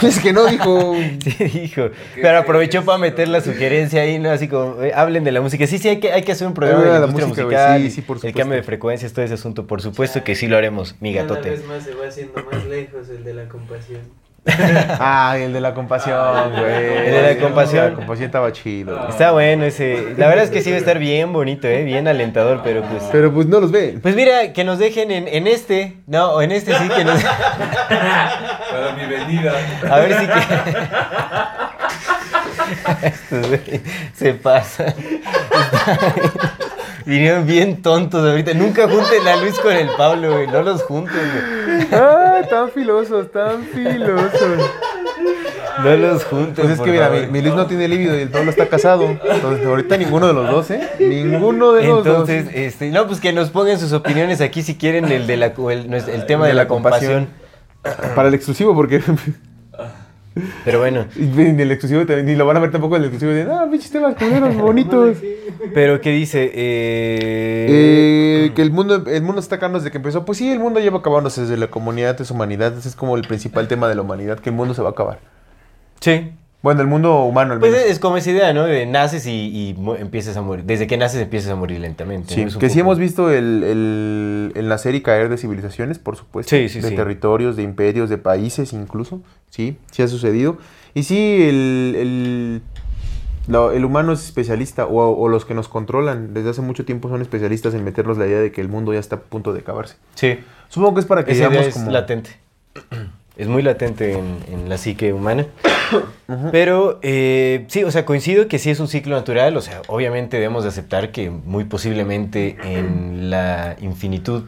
Pues 0.00 0.18
que 0.20 0.32
no 0.32 0.46
dijo. 0.46 0.94
sí, 1.22 1.44
dijo. 1.44 1.88
Pero 2.14 2.38
aprovechó 2.38 2.84
para 2.84 2.98
meter 2.98 3.28
la 3.28 3.40
sugerencia 3.40 4.02
ahí, 4.02 4.18
¿no? 4.18 4.30
Así 4.30 4.48
como, 4.48 4.82
eh, 4.82 4.92
hablen 4.94 5.24
de 5.24 5.32
la 5.32 5.40
música. 5.40 5.66
Sí, 5.66 5.78
sí, 5.78 5.88
hay 5.88 5.98
que, 6.00 6.12
hay 6.12 6.22
que 6.22 6.32
hacer 6.32 6.46
un 6.46 6.54
programa 6.54 6.82
Ah, 6.82 6.94
de 6.94 7.00
la 7.00 7.06
música, 7.06 7.26
musical. 7.26 7.80
Sí, 7.82 7.90
sí, 7.90 8.02
por 8.02 8.16
El 8.16 8.20
supuesto. 8.20 8.38
cambio 8.38 8.56
de 8.56 8.62
frecuencias, 8.62 9.12
todo 9.12 9.24
ese 9.24 9.34
asunto. 9.34 9.66
Por 9.66 9.82
supuesto 9.82 10.24
que 10.24 10.34
sí 10.34 10.46
lo 10.46 10.56
haremos, 10.56 10.94
mi 11.00 11.14
Cada 11.14 11.26
gatote. 11.28 11.50
vez 11.50 11.64
más 11.66 11.84
se 11.84 11.94
va 11.94 12.06
haciendo 12.08 12.34
más 12.50 12.64
lejos 12.66 13.08
el 13.10 13.24
de 13.24 13.34
la 13.34 13.48
compasión. 13.48 14.00
Ah, 15.00 15.36
el 15.38 15.52
de 15.52 15.60
la 15.60 15.74
compasión, 15.74 16.52
güey. 16.52 17.06
El 17.06 17.12
de 17.12 17.34
la 17.34 17.40
compasión. 17.40 17.90
La 17.90 17.94
compasión 17.96 18.26
estaba 18.26 18.52
chido. 18.52 19.08
Está 19.08 19.32
bueno 19.32 19.64
ese. 19.64 20.14
La 20.16 20.26
verdad 20.28 20.44
es 20.44 20.50
que 20.50 20.62
sí 20.62 20.70
va 20.70 20.76
a 20.76 20.80
estar 20.80 20.98
bien 20.98 21.32
bonito, 21.32 21.68
¿eh? 21.68 21.84
Bien 21.84 22.08
alentador, 22.08 22.62
pero 22.64 22.82
pues. 22.82 23.04
Pero 23.12 23.32
pues 23.32 23.46
no 23.46 23.60
los 23.60 23.70
ve. 23.70 23.98
Pues 24.02 24.14
mira, 24.14 24.52
que 24.52 24.64
nos 24.64 24.78
dejen 24.78 25.10
en, 25.10 25.28
en 25.28 25.46
este. 25.46 25.98
No, 26.06 26.32
o 26.32 26.42
en 26.42 26.52
este 26.52 26.74
sí 26.76 26.88
que 26.88 27.04
nos. 27.04 27.22
Para 27.88 28.92
mi 28.96 29.06
venida. 29.06 29.52
A 29.90 29.98
ver 29.98 30.18
si 30.18 30.26
que. 30.26 30.40
Se 34.14 34.34
pasa. 34.34 34.94
Vinieron 37.08 37.46
bien 37.46 37.80
tontos 37.80 38.22
ahorita. 38.28 38.52
Nunca 38.52 38.86
junten 38.86 39.26
a 39.26 39.36
Luis 39.36 39.58
con 39.58 39.72
el 39.72 39.88
Pablo, 39.96 40.30
güey. 40.34 40.46
No 40.46 40.62
los 40.62 40.82
junten, 40.82 41.14
güey. 41.14 41.86
Ah, 41.92 42.42
tan 42.50 42.70
filosos, 42.70 43.32
tan 43.32 43.62
filosos. 43.62 44.70
No 45.82 45.96
los 45.96 46.24
junten. 46.24 46.54
Pues 46.54 46.70
es 46.70 46.76
por 46.76 46.84
que 46.84 46.92
mira, 46.92 47.08
mi, 47.08 47.26
mi 47.28 47.40
Luis 47.40 47.54
no 47.54 47.66
tiene 47.66 47.88
líbido 47.88 48.14
y 48.14 48.20
el 48.20 48.28
Pablo 48.28 48.50
está 48.50 48.66
casado. 48.68 49.08
Entonces 49.08 49.66
ahorita 49.66 49.96
ninguno 49.96 50.26
de 50.26 50.34
los 50.34 50.50
dos, 50.50 50.70
¿eh? 50.70 50.86
Ninguno 51.00 51.72
de 51.72 51.84
los 51.86 52.06
Entonces, 52.06 52.44
dos. 52.44 52.54
este, 52.54 52.90
no, 52.90 53.06
pues 53.06 53.20
que 53.20 53.32
nos 53.32 53.48
pongan 53.48 53.78
sus 53.78 53.94
opiniones 53.94 54.42
aquí 54.42 54.62
si 54.62 54.76
quieren 54.76 55.10
el 55.10 55.26
de 55.26 55.38
la 55.38 55.46
el, 55.70 55.94
el 55.94 56.26
tema 56.26 56.44
de, 56.44 56.50
De 56.50 56.54
la, 56.54 56.64
la 56.64 56.68
compasión. 56.68 57.28
compasión. 57.82 58.14
Para 58.14 58.28
el 58.28 58.34
exclusivo, 58.34 58.74
porque 58.74 59.00
Pero 60.64 60.78
bueno, 60.80 61.06
ni 61.16 61.62
el 61.62 61.72
exclusivo 61.72 62.04
ni 62.22 62.36
lo 62.36 62.44
van 62.44 62.58
a 62.58 62.60
ver 62.60 62.70
tampoco 62.70 62.96
el 62.96 63.04
exclusivo 63.04 63.32
de 63.32 63.42
ah, 63.42 63.66
pinches 63.70 63.90
temas 63.90 64.14
culeros 64.14 64.54
bonitos. 64.56 65.16
Pero 65.74 66.00
¿qué 66.00 66.10
dice? 66.10 66.50
Eh, 66.54 67.66
Eh, 68.48 68.52
que 68.54 68.62
el 68.62 68.70
mundo, 68.70 69.04
el 69.06 69.22
mundo 69.22 69.40
está 69.40 69.56
acabando 69.56 69.78
desde 69.78 69.90
que 69.90 69.98
empezó. 69.98 70.24
Pues 70.24 70.38
sí, 70.38 70.50
el 70.50 70.58
mundo 70.58 70.80
lleva 70.80 70.98
acabándose 70.98 71.42
desde 71.42 71.56
la 71.56 71.68
comunidad, 71.68 72.20
es 72.20 72.30
humanidad. 72.30 72.76
Ese 72.76 72.88
es 72.88 72.94
como 72.96 73.16
el 73.16 73.22
principal 73.26 73.68
tema 73.68 73.88
de 73.88 73.94
la 73.94 74.02
humanidad, 74.02 74.38
que 74.38 74.50
el 74.50 74.56
mundo 74.56 74.74
se 74.74 74.82
va 74.82 74.88
a 74.88 74.92
acabar. 74.92 75.20
sí. 76.00 76.32
Bueno, 76.60 76.80
el 76.80 76.88
mundo 76.88 77.22
humano 77.22 77.52
al 77.52 77.60
Pues 77.60 77.70
menos. 77.70 77.86
es 77.86 78.00
como 78.00 78.16
esa 78.16 78.30
idea, 78.32 78.52
¿no? 78.52 78.64
De 78.64 78.84
naces 78.84 79.24
y, 79.28 79.76
empiezas 80.00 80.36
a 80.36 80.42
morir. 80.42 80.64
Desde 80.64 80.88
que 80.88 80.96
naces 80.96 81.22
empiezas 81.22 81.52
a 81.52 81.54
morir 81.54 81.78
lentamente. 81.78 82.34
Sí, 82.34 82.44
¿no? 82.46 82.58
Que 82.58 82.68
sí 82.68 82.80
hemos 82.80 82.98
visto 82.98 83.30
el, 83.30 83.62
el, 83.62 84.52
el 84.56 84.68
nacer 84.68 84.96
y 84.96 85.00
caer 85.00 85.28
de 85.28 85.36
civilizaciones, 85.38 86.00
por 86.00 86.16
supuesto. 86.16 86.50
Sí, 86.56 86.68
sí, 86.68 86.80
de 86.80 86.88
sí. 86.88 86.96
territorios, 86.96 87.54
de 87.54 87.62
imperios, 87.62 88.10
de 88.10 88.18
países 88.18 88.72
incluso. 88.72 89.20
Sí, 89.50 89.76
sí 89.92 90.02
ha 90.02 90.08
sucedido. 90.08 90.58
Y 90.94 91.04
sí, 91.04 91.44
el, 91.48 91.94
el, 91.96 92.62
lo- 93.48 93.72
el 93.72 93.84
humano 93.84 94.12
es 94.12 94.24
especialista, 94.24 94.86
o, 94.86 95.10
o 95.10 95.28
los 95.28 95.44
que 95.44 95.54
nos 95.54 95.68
controlan 95.68 96.34
desde 96.34 96.50
hace 96.50 96.60
mucho 96.62 96.84
tiempo 96.84 97.08
son 97.08 97.22
especialistas 97.22 97.74
en 97.74 97.82
meternos 97.84 98.18
la 98.18 98.26
idea 98.26 98.38
de 98.40 98.52
que 98.52 98.60
el 98.60 98.68
mundo 98.68 98.92
ya 98.92 99.00
está 99.00 99.16
a 99.16 99.20
punto 99.20 99.52
de 99.52 99.60
acabarse. 99.60 99.96
Sí. 100.14 100.38
Supongo 100.68 100.94
que 100.94 101.00
es 101.00 101.06
para 101.06 101.24
que 101.24 101.32
Esa 101.32 101.48
idea 101.48 101.62
es 101.62 101.74
como... 101.74 101.90
latente. 101.90 102.30
Es 103.38 103.46
muy 103.46 103.62
latente 103.62 104.14
en, 104.18 104.38
en 104.52 104.68
la 104.68 104.78
psique 104.78 105.12
humana. 105.12 105.46
Pero 106.50 106.98
eh, 107.02 107.66
sí, 107.68 107.84
o 107.84 107.90
sea, 107.92 108.04
coincido 108.04 108.48
que 108.48 108.58
sí 108.58 108.68
es 108.68 108.80
un 108.80 108.88
ciclo 108.88 109.14
natural. 109.14 109.56
O 109.56 109.60
sea, 109.60 109.80
obviamente 109.86 110.38
debemos 110.38 110.64
de 110.64 110.70
aceptar 110.70 111.12
que 111.12 111.30
muy 111.30 111.62
posiblemente 111.62 112.56
en 112.64 113.30
la 113.30 113.76
infinitud 113.80 114.42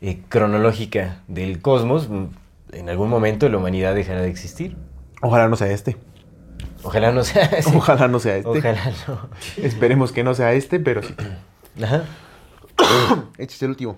eh, 0.00 0.20
cronológica 0.30 1.18
del 1.28 1.60
cosmos, 1.60 2.08
en 2.72 2.88
algún 2.88 3.10
momento 3.10 3.46
la 3.50 3.58
humanidad 3.58 3.94
dejará 3.94 4.22
de 4.22 4.30
existir. 4.30 4.74
Ojalá 5.20 5.48
no 5.48 5.56
sea 5.56 5.70
este. 5.70 5.98
Ojalá 6.82 7.12
no 7.12 7.22
sea 7.24 7.44
así. 7.58 7.70
Ojalá 7.76 8.08
no 8.08 8.18
sea 8.18 8.36
este. 8.36 8.48
Ojalá 8.48 8.92
no. 9.08 9.28
Esperemos 9.62 10.12
que 10.12 10.24
no 10.24 10.34
sea 10.34 10.52
este, 10.52 10.80
pero 10.80 11.02
sí. 11.02 11.14
Ajá. 11.82 12.04
Échese 13.38 13.64
el 13.66 13.70
último. 13.72 13.96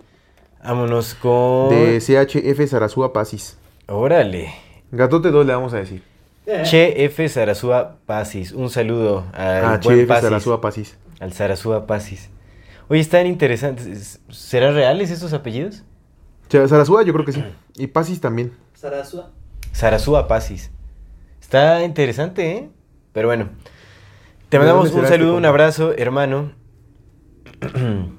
Vámonos 0.62 1.14
con... 1.14 1.70
De 1.70 1.98
CHF 2.00 2.70
Sarasúa 2.70 3.12
Pasis. 3.12 3.58
Órale. 3.86 4.54
Gatote 4.92 5.30
2 5.30 5.44
le 5.46 5.52
vamos 5.54 5.74
a 5.74 5.78
decir. 5.78 6.02
Che 6.64 7.04
F. 7.06 7.28
Sarasúa 7.28 7.96
Pasis. 8.06 8.52
Un 8.52 8.68
saludo 8.70 9.24
al 9.32 9.64
Ah, 9.64 9.80
buen 9.82 10.00
CHF 10.00 10.08
Pasis. 10.08 10.22
Sarasúa 10.24 10.60
Pasis. 10.60 10.96
Al 11.20 11.32
Sarasúa 11.32 11.86
Pasis. 11.86 12.30
Oye, 12.88 13.00
están 13.00 13.26
interesantes. 13.26 14.20
¿Serán 14.30 14.74
reales 14.74 15.10
estos 15.10 15.32
apellidos? 15.32 15.84
Sarasúa 16.50 17.02
yo 17.02 17.12
creo 17.12 17.24
que 17.24 17.32
sí. 17.32 17.44
Y 17.76 17.86
Pasis 17.88 18.20
también. 18.20 18.52
Sarasua. 18.74 19.30
Sarasúa 19.72 20.28
Pasis. 20.28 20.70
Está 21.54 21.84
interesante, 21.84 22.50
¿eh? 22.50 22.68
Pero 23.12 23.28
bueno. 23.28 23.48
Te 24.48 24.58
¿De 24.58 24.64
mandamos 24.64 24.90
un 24.90 25.06
saludo, 25.06 25.36
un 25.36 25.44
abrazo, 25.44 25.92
hermano. 25.96 26.50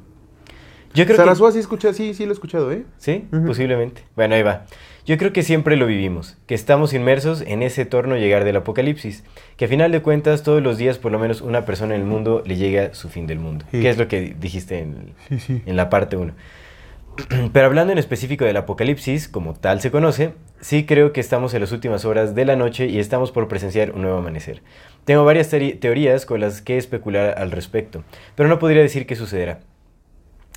Yo 0.94 1.04
creo 1.04 1.18
Sarasúa 1.18 1.52
sí 1.52 1.60
escucha, 1.60 1.92
sí, 1.92 2.14
sí 2.14 2.24
lo 2.24 2.32
he 2.32 2.34
escuchado, 2.34 2.72
¿eh? 2.72 2.84
que... 2.84 2.86
Sí, 2.98 3.28
posiblemente. 3.46 4.04
Bueno, 4.16 4.36
ahí 4.36 4.44
va. 4.44 4.66
Yo 5.06 5.18
creo 5.18 5.34
que 5.34 5.44
siempre 5.44 5.76
lo 5.76 5.86
vivimos, 5.86 6.38
que 6.48 6.56
estamos 6.56 6.94
inmersos 6.94 7.42
en 7.42 7.62
ese 7.62 7.84
torno 7.84 8.16
llegar 8.16 8.46
del 8.46 8.56
apocalipsis, 8.56 9.26
que 9.58 9.66
a 9.66 9.68
final 9.68 9.92
de 9.92 10.02
cuentas 10.02 10.44
todos 10.44 10.64
los 10.64 10.78
días 10.78 10.98
por 10.98 11.12
lo 11.12 11.20
menos 11.20 11.42
una 11.42 11.66
persona 11.66 11.94
en 11.96 12.02
el 12.02 12.08
mundo 12.08 12.42
le 12.46 12.56
llega 12.56 12.94
su 12.94 13.10
fin 13.10 13.28
del 13.28 13.40
mundo, 13.40 13.66
Sí. 13.72 13.82
que 13.82 13.90
es 13.90 13.98
lo 13.98 14.08
que 14.08 14.34
dijiste 14.40 14.80
en, 14.80 15.14
Sí, 15.28 15.40
sí. 15.42 15.62
en 15.66 15.76
la 15.76 15.90
parte 15.90 16.16
1. 16.16 16.32
Pero 17.54 17.66
hablando 17.66 17.94
en 17.94 18.00
específico 18.00 18.46
del 18.46 18.58
apocalipsis, 18.58 19.28
como 19.28 19.54
tal 19.54 19.82
se 19.82 19.92
conoce, 19.92 20.34
sí 20.60 20.86
creo 20.86 21.14
que 21.14 21.22
estamos 21.22 21.54
en 21.54 21.62
las 21.62 21.72
últimas 21.72 22.06
horas 22.06 22.36
de 22.36 22.46
la 22.46 22.56
noche 22.56 22.88
y 22.88 23.00
estamos 23.00 23.32
por 23.32 23.48
presenciar 23.48 23.92
un 23.92 24.02
nuevo 24.02 24.18
amanecer. 24.18 24.62
Tengo 25.06 25.24
varias 25.24 25.50
teorías 25.50 26.26
con 26.26 26.42
las 26.42 26.62
que 26.62 26.78
especular 26.78 27.36
al 27.38 27.52
respecto, 27.52 28.04
pero 28.36 28.50
no 28.50 28.60
podría 28.60 28.82
decir 28.82 29.06
qué 29.06 29.16
sucederá. 29.16 29.60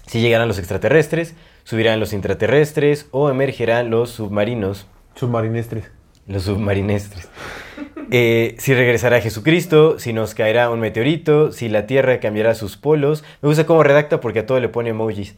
Si 0.07 0.21
llegarán 0.21 0.49
los 0.49 0.59
extraterrestres, 0.59 1.35
subirán 1.65 2.01
los 2.01 2.13
intraterrestres 2.13 3.09
o 3.11 3.29
emergerán 3.31 3.91
los 3.91 4.11
submarinos, 4.11 4.87
Submarinestres. 5.15 5.91
los 6.27 6.45
submarinestres. 6.45 7.29
Eh, 8.11 8.55
si 8.59 8.73
regresará 8.73 9.21
Jesucristo, 9.21 9.99
si 9.99 10.15
nos 10.15 10.35
caerá 10.35 10.71
un 10.71 10.81
meteorito, 10.81 11.53
si 11.53 11.69
la 11.69 11.87
Tierra 11.87 12.21
cambiará 12.21 12.55
sus 12.55 12.79
polos. 12.79 13.23
Me 13.43 13.49
gusta 13.51 13.67
cómo 13.67 13.83
redacta 13.83 14.19
porque 14.19 14.39
a 14.39 14.47
todo 14.47 14.59
le 14.61 14.71
pone 14.71 14.89
emojis. 14.91 15.37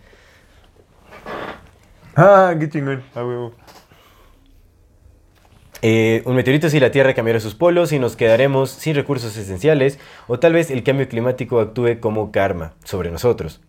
Ah, 2.17 2.55
qué 2.59 2.69
chingón. 2.69 3.03
A 3.15 3.25
huevo. 3.25 3.55
Eh, 5.83 6.23
un 6.27 6.37
meteorito 6.37 6.69
si 6.69 6.79
la 6.79 6.91
Tierra 6.91 7.15
cambiará 7.15 7.41
sus 7.41 7.55
polos 7.55 7.93
y 7.93 7.99
nos 7.99 8.15
quedaremos 8.15 8.71
sin 8.71 8.95
recursos 8.95 9.35
esenciales 9.37 9.99
o 10.27 10.39
tal 10.39 10.53
vez 10.53 10.71
el 10.71 10.83
cambio 10.83 11.09
climático 11.09 11.59
actúe 11.59 12.01
como 12.01 12.33
karma 12.33 12.75
sobre 12.85 13.11
nosotros. 13.11 13.61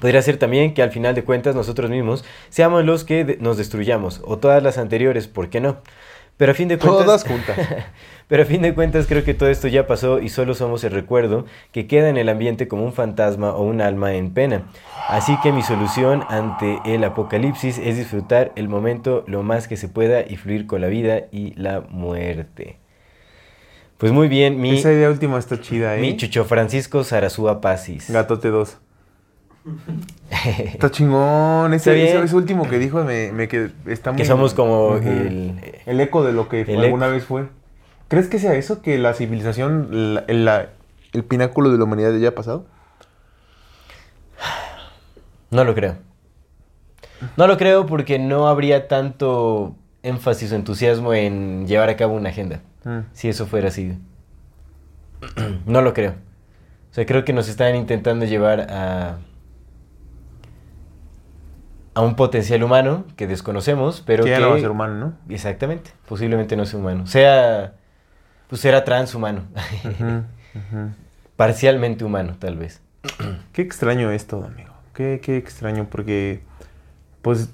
Podría 0.00 0.22
ser 0.22 0.38
también 0.38 0.72
que 0.72 0.82
al 0.82 0.90
final 0.90 1.14
de 1.14 1.22
cuentas 1.22 1.54
nosotros 1.54 1.90
mismos 1.90 2.24
seamos 2.48 2.84
los 2.84 3.04
que 3.04 3.36
nos 3.40 3.58
destruyamos 3.58 4.22
o 4.24 4.38
todas 4.38 4.62
las 4.62 4.78
anteriores, 4.78 5.28
¿por 5.28 5.50
qué 5.50 5.60
no? 5.60 5.78
Pero 6.42 6.50
a 6.50 6.54
fin 6.56 6.66
de 6.66 6.76
cuentas... 6.76 7.04
Todas 7.04 7.22
juntas. 7.22 7.56
Pero 8.26 8.42
a 8.42 8.46
fin 8.46 8.62
de 8.62 8.74
cuentas 8.74 9.06
creo 9.06 9.22
que 9.22 9.32
todo 9.32 9.48
esto 9.48 9.68
ya 9.68 9.86
pasó 9.86 10.18
y 10.18 10.28
solo 10.28 10.54
somos 10.54 10.82
el 10.82 10.90
recuerdo 10.90 11.46
que 11.70 11.86
queda 11.86 12.08
en 12.08 12.16
el 12.16 12.28
ambiente 12.28 12.66
como 12.66 12.84
un 12.84 12.92
fantasma 12.92 13.52
o 13.52 13.62
un 13.62 13.80
alma 13.80 14.14
en 14.14 14.34
pena. 14.34 14.64
Así 15.08 15.38
que 15.40 15.52
mi 15.52 15.62
solución 15.62 16.24
ante 16.28 16.80
el 16.84 17.04
apocalipsis 17.04 17.78
es 17.78 17.96
disfrutar 17.96 18.50
el 18.56 18.68
momento 18.68 19.22
lo 19.28 19.44
más 19.44 19.68
que 19.68 19.76
se 19.76 19.86
pueda 19.86 20.22
y 20.28 20.36
fluir 20.36 20.66
con 20.66 20.80
la 20.80 20.88
vida 20.88 21.26
y 21.30 21.54
la 21.54 21.82
muerte. 21.82 22.80
Pues 23.98 24.10
muy 24.10 24.26
bien, 24.26 24.60
mi, 24.60 24.78
Esa 24.78 24.92
idea 24.92 25.10
última 25.10 25.38
está 25.38 25.60
chida, 25.60 25.96
¿eh? 25.96 26.00
mi 26.00 26.16
Chucho 26.16 26.44
Francisco 26.44 27.04
Sarasúa 27.04 27.60
Pasis. 27.60 28.10
Gatote 28.10 28.48
2. 28.48 28.78
Está 30.74 30.90
chingón. 30.90 31.72
Ese, 31.74 31.94
bien. 31.94 32.06
ese- 32.08 32.22
ese 32.24 32.36
último 32.36 32.68
que 32.68 32.78
dijo 32.78 33.02
me, 33.04 33.30
me 33.32 33.48
quedé- 33.48 33.72
está 33.86 34.10
muy... 34.12 34.18
Que 34.18 34.24
somos 34.26 34.54
como 34.54 34.96
el... 34.96 35.60
El 35.86 36.00
eco 36.00 36.24
de 36.24 36.32
lo 36.32 36.48
que 36.48 36.64
alguna 36.76 37.06
vez 37.08 37.24
fue. 37.24 37.48
¿Crees 38.08 38.28
que 38.28 38.38
sea 38.38 38.54
eso? 38.54 38.82
¿Que 38.82 38.98
la 38.98 39.14
civilización, 39.14 40.14
la- 40.14 40.24
el, 40.26 40.44
la- 40.44 40.70
el 41.12 41.24
pináculo 41.24 41.70
de 41.70 41.78
la 41.78 41.84
humanidad 41.84 42.10
ya 42.10 42.16
haya 42.16 42.34
pasado? 42.34 42.66
No 45.50 45.64
lo 45.64 45.74
creo. 45.74 45.96
No 47.36 47.46
lo 47.46 47.56
creo 47.56 47.86
porque 47.86 48.18
no 48.18 48.48
habría 48.48 48.88
tanto 48.88 49.76
énfasis 50.02 50.50
o 50.52 50.56
entusiasmo 50.56 51.14
en 51.14 51.66
llevar 51.66 51.88
a 51.90 51.96
cabo 51.96 52.14
una 52.14 52.30
agenda. 52.30 52.60
Mm. 52.84 53.00
Si 53.12 53.28
eso 53.28 53.46
fuera 53.46 53.68
así. 53.68 53.96
No 55.66 55.82
lo 55.82 55.94
creo. 55.94 56.12
O 56.90 56.94
sea, 56.94 57.06
creo 57.06 57.24
que 57.24 57.32
nos 57.32 57.48
están 57.48 57.76
intentando 57.76 58.24
llevar 58.24 58.66
a. 58.70 59.18
a 61.94 62.00
un 62.00 62.16
potencial 62.16 62.62
humano 62.62 63.04
que 63.16 63.26
desconocemos, 63.26 64.02
pero 64.06 64.24
que 64.24 64.30
que. 64.30 64.36
ya 64.36 64.40
no 64.40 64.50
va 64.50 64.56
a 64.56 64.60
ser 64.60 64.70
humano, 64.70 64.94
¿no? 64.94 65.12
Exactamente. 65.34 65.90
Posiblemente 66.08 66.56
no 66.56 66.64
sea 66.64 66.78
humano. 66.78 67.06
Sea. 67.06 67.74
Pues 68.48 68.60
será 68.60 68.84
transhumano. 68.84 69.42
Parcialmente 71.36 72.04
humano, 72.04 72.36
tal 72.38 72.56
vez. 72.56 72.80
Qué 73.52 73.62
extraño 73.62 74.10
es 74.10 74.26
todo, 74.26 74.44
amigo. 74.46 74.72
Qué, 74.94 75.20
qué 75.22 75.38
extraño, 75.38 75.86
porque 75.90 76.42
pues 77.22 77.50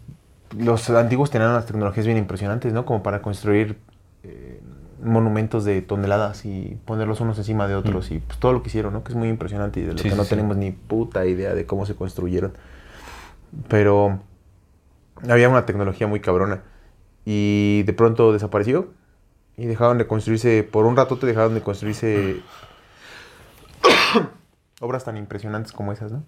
los 0.58 0.90
antiguos 0.90 1.30
tenían 1.30 1.50
unas 1.50 1.66
tecnologías 1.66 2.04
bien 2.04 2.18
impresionantes, 2.18 2.72
¿no? 2.72 2.84
Como 2.84 3.02
para 3.04 3.22
construir 3.22 3.78
eh, 4.24 4.60
monumentos 5.02 5.64
de 5.64 5.80
toneladas 5.80 6.44
y 6.44 6.76
ponerlos 6.84 7.20
unos 7.20 7.38
encima 7.38 7.68
de 7.68 7.76
otros 7.76 8.10
y 8.10 8.18
pues 8.18 8.38
todo 8.40 8.52
lo 8.52 8.62
que 8.62 8.68
hicieron, 8.70 8.92
¿no? 8.92 9.04
Que 9.04 9.12
es 9.12 9.16
muy 9.16 9.28
impresionante 9.28 9.78
y 9.78 9.84
de 9.84 9.92
lo 9.92 9.98
Sí, 9.98 10.08
que 10.10 10.16
no 10.16 10.24
sí. 10.24 10.30
tenemos 10.30 10.56
ni 10.56 10.72
puta 10.72 11.24
idea 11.26 11.54
de 11.54 11.64
cómo 11.64 11.86
se 11.86 11.94
construyeron. 11.94 12.54
Pero 13.68 14.20
había 15.28 15.48
una 15.48 15.66
tecnología 15.66 16.06
muy 16.06 16.20
cabrona 16.20 16.62
y 17.24 17.82
de 17.84 17.92
pronto 17.92 18.32
desapareció 18.32 18.90
y 19.56 19.66
dejaron 19.66 19.98
de 19.98 20.06
construirse, 20.06 20.62
por 20.62 20.86
un 20.86 20.96
rato 20.96 21.18
te 21.18 21.26
dejaron 21.26 21.54
de 21.54 21.60
construirse 21.62 22.40
obras 24.80 25.04
tan 25.04 25.16
impresionantes 25.16 25.72
como 25.72 25.92
esas, 25.92 26.12
¿no? 26.12 26.22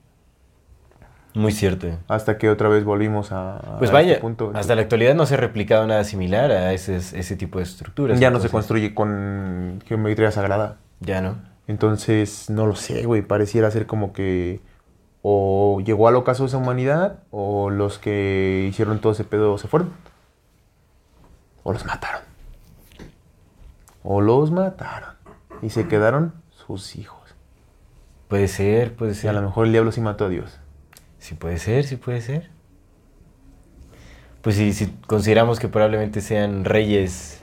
Muy 1.32 1.52
cierto. 1.52 1.86
Hasta 2.08 2.38
que 2.38 2.50
otra 2.50 2.68
vez 2.68 2.82
volvimos 2.82 3.30
a, 3.30 3.58
a 3.58 3.78
Pues 3.78 3.90
este 3.90 3.94
vaya, 3.94 4.20
punto. 4.20 4.50
hasta 4.52 4.74
la 4.74 4.82
actualidad 4.82 5.14
no 5.14 5.26
se 5.26 5.34
ha 5.34 5.36
replicado 5.36 5.86
nada 5.86 6.02
similar 6.02 6.50
a 6.50 6.72
ese, 6.72 6.96
ese 6.96 7.36
tipo 7.36 7.58
de 7.58 7.64
estructuras. 7.64 8.18
Ya 8.18 8.30
no 8.30 8.40
se 8.40 8.48
construye 8.48 8.94
con 8.94 9.80
geometría 9.86 10.32
sagrada. 10.32 10.78
Ya 10.98 11.20
no. 11.20 11.36
Entonces, 11.68 12.50
no 12.50 12.66
lo 12.66 12.74
sé, 12.74 13.04
güey. 13.06 13.22
Pareciera 13.22 13.70
ser 13.70 13.86
como 13.86 14.12
que 14.12 14.60
o 15.22 15.80
llegó 15.84 16.08
al 16.08 16.16
ocaso 16.16 16.46
esa 16.46 16.56
humanidad 16.56 17.20
o 17.30 17.70
los 17.70 17.98
que 17.98 18.66
hicieron 18.68 19.00
todo 19.00 19.12
ese 19.12 19.24
pedo 19.24 19.58
se 19.58 19.68
fueron. 19.68 19.92
O 21.62 21.72
los 21.72 21.84
mataron. 21.84 22.22
O 24.02 24.20
los 24.20 24.50
mataron. 24.50 25.14
Y 25.62 25.70
se 25.70 25.88
quedaron 25.88 26.32
sus 26.50 26.96
hijos. 26.96 27.20
Puede 28.28 28.48
ser, 28.48 28.94
puede 28.94 29.12
Y 29.12 29.14
ser. 29.14 29.30
a 29.30 29.32
lo 29.34 29.42
mejor 29.42 29.66
el 29.66 29.72
diablo 29.72 29.92
sí 29.92 30.00
mató 30.00 30.26
a 30.26 30.28
Dios. 30.28 30.58
Sí 31.18 31.34
puede 31.34 31.58
ser, 31.58 31.84
sí 31.84 31.96
puede 31.96 32.22
ser. 32.22 32.50
Pues 34.40 34.56
sí, 34.56 34.72
si 34.72 34.86
consideramos 35.06 35.60
que 35.60 35.68
probablemente 35.68 36.22
sean 36.22 36.64
reyes 36.64 37.39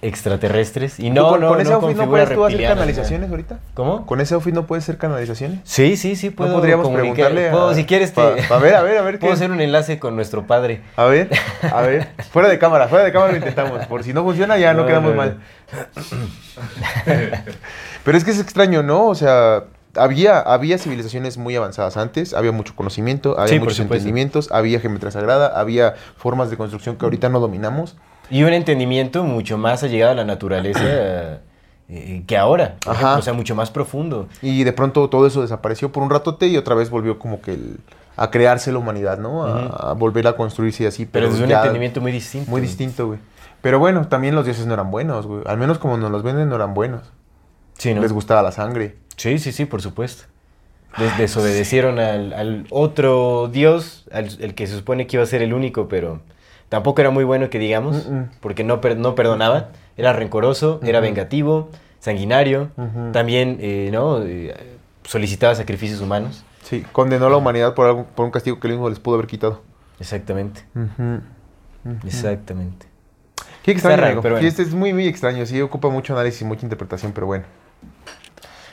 extraterrestres. 0.00 1.00
Y 1.00 1.10
no, 1.10 1.24
¿Tú 1.24 1.28
con, 1.30 1.40
no, 1.40 1.48
con 1.48 1.60
ese 1.60 1.70
no 1.70 1.76
outfit 1.76 1.96
no 1.96 2.08
puedes 2.08 2.28
tú 2.32 2.44
hacer 2.44 2.62
canalizaciones 2.66 3.30
ahorita? 3.30 3.58
¿Cómo? 3.74 4.06
¿Con 4.06 4.20
ese 4.20 4.34
outfit 4.34 4.54
no 4.54 4.66
puedes 4.66 4.84
hacer 4.84 4.96
canalizaciones? 4.98 5.60
Sí, 5.64 5.96
sí, 5.96 6.14
sí, 6.16 6.30
puedo 6.30 6.50
no 6.50 6.56
podríamos 6.56 6.88
preguntarle 6.88 7.48
a- 7.48 7.52
puedo, 7.52 7.74
si 7.74 7.84
quieres, 7.84 8.12
te... 8.14 8.20
pa- 8.22 8.36
pa 8.48 8.58
ver, 8.58 8.74
a 8.76 8.82
ver, 8.82 8.98
a 8.98 9.02
ver 9.02 9.18
Puedo 9.20 9.32
qué- 9.32 9.36
hacer 9.36 9.50
un 9.50 9.60
enlace 9.60 9.98
con 9.98 10.14
nuestro 10.16 10.46
padre. 10.46 10.82
A 10.96 11.04
ver, 11.04 11.30
a 11.62 11.80
ver. 11.82 12.08
Fuera 12.30 12.48
de 12.48 12.58
cámara, 12.58 12.88
fuera 12.88 13.04
de 13.04 13.12
cámara 13.12 13.32
lo 13.32 13.38
intentamos. 13.38 13.86
Por 13.86 14.04
si 14.04 14.12
no 14.12 14.22
funciona, 14.22 14.56
ya 14.58 14.72
no, 14.74 14.82
No, 14.82 14.86
quedamos 14.86 15.14
mal. 15.14 15.38
Pero 18.04 18.16
es 18.18 18.24
que 18.24 18.30
es 18.30 18.40
extraño, 18.40 18.82
¿no? 18.82 19.06
O 19.06 19.14
sea, 19.14 19.64
había, 19.96 20.38
había 20.40 20.78
civilizaciones 20.78 21.38
muy 21.38 21.56
avanzadas 21.56 21.96
antes, 21.96 22.34
había 22.34 22.52
mucho 22.52 22.74
conocimiento, 22.76 23.38
había 23.38 23.54
Sí, 23.54 23.60
muchos 23.60 23.80
entendimientos, 23.80 24.50
había 24.52 24.80
geometría 24.80 25.10
sagrada, 25.10 25.58
había 25.58 25.94
formas 26.16 26.50
de 26.50 26.56
construcción 26.56 26.96
que 26.96 27.04
ahorita 27.04 27.28
no 27.28 27.40
dominamos. 27.40 27.96
Y 28.30 28.42
un 28.42 28.52
entendimiento 28.52 29.24
mucho 29.24 29.56
más 29.58 29.82
allegado 29.82 30.12
a 30.12 30.14
la 30.14 30.24
naturaleza 30.24 30.80
eh, 31.88 32.22
que 32.26 32.36
ahora. 32.36 32.76
Ajá. 32.86 33.16
O 33.18 33.22
sea, 33.22 33.32
mucho 33.32 33.54
más 33.54 33.70
profundo. 33.70 34.28
Y 34.42 34.64
de 34.64 34.72
pronto 34.72 35.08
todo 35.08 35.26
eso 35.26 35.42
desapareció 35.42 35.90
por 35.92 36.02
un 36.02 36.10
ratote 36.10 36.46
y 36.48 36.56
otra 36.56 36.74
vez 36.74 36.90
volvió 36.90 37.18
como 37.18 37.40
que 37.40 37.52
el- 37.54 37.78
a 38.16 38.30
crearse 38.32 38.72
la 38.72 38.78
humanidad, 38.78 39.18
¿no? 39.18 39.44
A, 39.44 39.90
a 39.90 39.92
volver 39.92 40.26
a 40.26 40.34
construirse 40.34 40.82
y 40.82 40.86
así. 40.86 41.06
Pero 41.06 41.28
desde 41.30 41.44
un 41.44 41.48
ya 41.50 41.58
entendimiento 41.58 42.00
muy 42.00 42.10
distinto. 42.12 42.50
Muy 42.50 42.60
distinto, 42.60 43.06
güey. 43.06 43.20
Pero 43.62 43.78
bueno, 43.78 44.08
también 44.08 44.34
los 44.34 44.44
dioses 44.44 44.66
no 44.66 44.74
eran 44.74 44.90
buenos, 44.90 45.26
güey. 45.26 45.42
Al 45.46 45.56
menos 45.56 45.78
como 45.78 45.96
nos 45.98 46.10
los 46.10 46.22
venden, 46.24 46.48
no 46.48 46.56
eran 46.56 46.74
buenos. 46.74 47.02
Sí, 47.76 47.94
¿no? 47.94 48.00
Les 48.02 48.12
gustaba 48.12 48.42
la 48.42 48.50
sangre. 48.50 48.96
Sí, 49.16 49.38
sí, 49.38 49.52
sí, 49.52 49.66
por 49.66 49.82
supuesto. 49.82 50.24
Des- 50.98 51.16
desobedecieron 51.16 52.00
al, 52.00 52.32
al 52.32 52.66
otro 52.70 53.48
dios, 53.52 54.04
al 54.10 54.26
el 54.40 54.54
que 54.56 54.66
se 54.66 54.76
supone 54.76 55.06
que 55.06 55.16
iba 55.16 55.22
a 55.22 55.26
ser 55.26 55.42
el 55.42 55.52
único, 55.54 55.86
pero 55.88 56.20
tampoco 56.68 57.00
era 57.00 57.10
muy 57.10 57.24
bueno 57.24 57.50
que 57.50 57.58
digamos, 57.58 58.08
porque 58.40 58.64
no, 58.64 58.80
per- 58.80 58.96
no 58.96 59.14
perdonaba. 59.14 59.68
Era 59.96 60.12
rencoroso, 60.12 60.80
era 60.84 61.00
vengativo, 61.00 61.70
sanguinario. 62.00 62.70
También, 63.12 63.58
eh, 63.60 63.90
¿no? 63.92 64.22
Eh, 64.22 64.54
solicitaba 65.04 65.54
sacrificios 65.54 66.00
humanos. 66.00 66.44
Sí, 66.62 66.84
condenó 66.92 67.26
a 67.26 67.30
la 67.30 67.36
humanidad 67.36 67.74
por, 67.74 67.86
algo, 67.86 68.04
por 68.14 68.24
un 68.26 68.30
castigo 68.30 68.60
que 68.60 68.66
él 68.68 68.74
mismo 68.74 68.88
les 68.90 68.98
pudo 69.00 69.14
haber 69.14 69.26
quitado. 69.26 69.62
Exactamente, 69.98 70.62
exactamente. 72.06 72.86
Qué 73.62 73.72
extraño, 73.72 73.96
raro, 73.96 74.06
amigo. 74.08 74.22
pero 74.22 74.34
bueno. 74.36 74.42
Sí, 74.42 74.48
este 74.48 74.62
es 74.62 74.74
muy, 74.74 74.92
muy 74.92 75.06
extraño. 75.06 75.44
Sí, 75.46 75.60
ocupa 75.60 75.88
mucho 75.88 76.12
análisis 76.14 76.42
y 76.42 76.44
mucha 76.44 76.64
interpretación, 76.64 77.12
pero 77.12 77.26
bueno. 77.26 77.44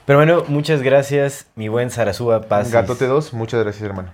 Pero 0.05 0.19
bueno, 0.19 0.43
muchas 0.47 0.81
gracias, 0.83 1.47
mi 1.55 1.67
buen 1.67 1.89
Sarasúa 1.89 2.41
Paz. 2.43 2.71
Gatote 2.71 3.07
2, 3.07 3.33
muchas 3.33 3.63
gracias, 3.63 3.83
hermano. 3.83 4.11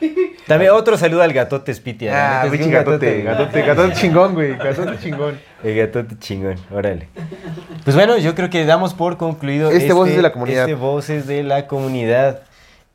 También 0.46 0.72
otro 0.72 0.96
saludo 0.96 1.22
al 1.22 1.32
gatote 1.32 1.72
Spitia. 1.72 2.42
Ah, 2.42 2.46
un 2.46 2.70
gatote, 2.70 3.22
gatote, 3.22 3.62
gatote 3.62 3.92
chingón, 4.00 4.34
güey. 4.34 4.56
Gatote 4.56 4.98
chingón. 4.98 5.38
El 5.62 5.76
gatote 5.76 6.18
chingón, 6.18 6.56
órale. 6.70 7.08
Pues 7.84 7.94
bueno, 7.96 8.18
yo 8.18 8.34
creo 8.34 8.50
que 8.50 8.64
damos 8.64 8.94
por 8.94 9.16
concluido 9.16 9.70
Este 9.70 9.92
Voces 9.92 10.16
de 10.16 10.22
la 10.22 10.32
Comunidad. 10.32 10.62
Este 10.64 10.74
Voces 10.74 11.26
de 11.26 11.42
la 11.42 11.66
Comunidad. 11.66 12.42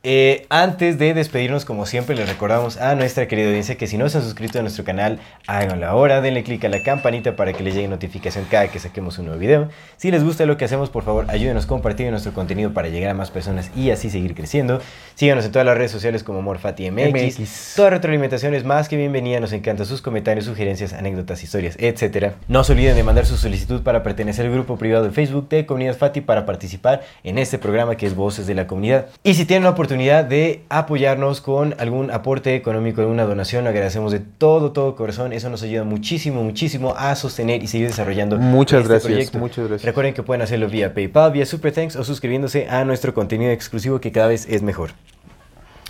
Eh, 0.08 0.46
antes 0.50 1.00
de 1.00 1.14
despedirnos, 1.14 1.64
como 1.64 1.84
siempre, 1.84 2.14
les 2.14 2.28
recordamos 2.28 2.76
a 2.76 2.94
nuestra 2.94 3.26
querida 3.26 3.48
audiencia 3.48 3.74
que 3.74 3.88
si 3.88 3.98
no 3.98 4.08
se 4.08 4.18
han 4.18 4.22
suscrito 4.22 4.60
a 4.60 4.62
nuestro 4.62 4.84
canal, 4.84 5.18
háganlo 5.48 5.84
ahora, 5.84 6.20
denle 6.20 6.44
click 6.44 6.64
a 6.64 6.68
la 6.68 6.84
campanita 6.84 7.34
para 7.34 7.52
que 7.52 7.64
les 7.64 7.74
llegue 7.74 7.88
notificación 7.88 8.46
cada 8.48 8.68
que 8.68 8.78
saquemos 8.78 9.18
un 9.18 9.24
nuevo 9.24 9.40
video. 9.40 9.68
Si 9.96 10.12
les 10.12 10.22
gusta 10.22 10.46
lo 10.46 10.56
que 10.56 10.64
hacemos, 10.64 10.90
por 10.90 11.02
favor, 11.02 11.26
ayúdenos 11.28 11.66
compartiendo 11.66 12.12
nuestro 12.12 12.32
contenido 12.32 12.72
para 12.72 12.86
llegar 12.86 13.10
a 13.10 13.14
más 13.14 13.32
personas 13.32 13.72
y 13.74 13.90
así 13.90 14.08
seguir 14.08 14.36
creciendo. 14.36 14.80
Síganos 15.16 15.44
en 15.44 15.50
todas 15.50 15.66
las 15.66 15.76
redes 15.76 15.90
sociales 15.90 16.22
como 16.22 16.40
MorfatiMX. 16.40 17.40
MX. 17.40 17.72
Toda 17.74 17.90
retroalimentación 17.90 18.54
es 18.54 18.62
más 18.62 18.88
que 18.88 18.96
bienvenida, 18.96 19.40
nos 19.40 19.52
encantan 19.52 19.86
sus 19.86 20.02
comentarios, 20.02 20.44
sugerencias, 20.44 20.92
anécdotas, 20.92 21.42
historias, 21.42 21.74
etc. 21.80 22.34
No 22.46 22.62
se 22.62 22.74
olviden 22.74 22.94
de 22.94 23.02
mandar 23.02 23.26
su 23.26 23.36
solicitud 23.36 23.82
para 23.82 24.04
pertenecer 24.04 24.46
al 24.46 24.52
grupo 24.52 24.76
privado 24.76 25.02
de 25.02 25.10
Facebook 25.10 25.48
de 25.48 25.66
Comunidad 25.66 25.96
Fati 25.96 26.20
para 26.20 26.46
participar 26.46 27.02
en 27.24 27.38
este 27.38 27.58
programa 27.58 27.96
que 27.96 28.06
es 28.06 28.14
Voces 28.14 28.46
de 28.46 28.54
la 28.54 28.68
Comunidad. 28.68 29.08
Y 29.24 29.34
si 29.34 29.46
tienen 29.46 29.64
la 29.64 29.70
oportunidad 29.70 29.95
de 29.96 30.62
apoyarnos 30.68 31.40
con 31.40 31.74
algún 31.78 32.10
aporte 32.10 32.54
económico, 32.54 33.00
alguna 33.00 33.24
donación, 33.24 33.64
lo 33.64 33.70
agradecemos 33.70 34.12
de 34.12 34.20
todo, 34.20 34.72
todo 34.72 34.94
corazón. 34.94 35.32
Eso 35.32 35.48
nos 35.48 35.62
ayuda 35.62 35.84
muchísimo, 35.84 36.44
muchísimo 36.44 36.94
a 36.96 37.14
sostener 37.16 37.62
y 37.62 37.66
seguir 37.66 37.88
desarrollando 37.88 38.38
Muchas 38.38 38.82
este 38.82 38.88
gracias, 38.92 39.10
proyecto. 39.10 39.38
muchas 39.38 39.68
gracias. 39.68 39.84
Recuerden 39.84 40.14
que 40.14 40.22
pueden 40.22 40.42
hacerlo 40.42 40.68
vía 40.68 40.92
PayPal, 40.94 41.32
vía 41.32 41.46
Super 41.46 41.72
Thanks 41.72 41.96
o 41.96 42.04
suscribiéndose 42.04 42.68
a 42.68 42.84
nuestro 42.84 43.14
contenido 43.14 43.50
exclusivo 43.50 44.00
que 44.00 44.12
cada 44.12 44.28
vez 44.28 44.46
es 44.48 44.62
mejor. 44.62 44.90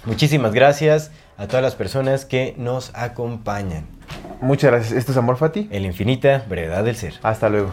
Muchísimas 0.05 0.55
gracias 0.55 1.11
a 1.37 1.49
todas 1.49 1.62
las 1.62 1.75
personas 1.75 2.25
que 2.25 2.55
nos 2.57 2.95
acompañan. 2.95 3.87
Muchas 4.40 4.71
gracias. 4.71 4.92
Esto 4.92 5.12
es 5.12 5.19
Amor 5.19 5.37
Fati. 5.37 5.69
En 5.71 5.83
la 5.83 5.88
infinita 5.88 6.45
brevedad 6.49 6.85
del 6.85 6.97
ser. 6.97 7.14
Hasta 7.23 7.49
luego. 7.49 7.73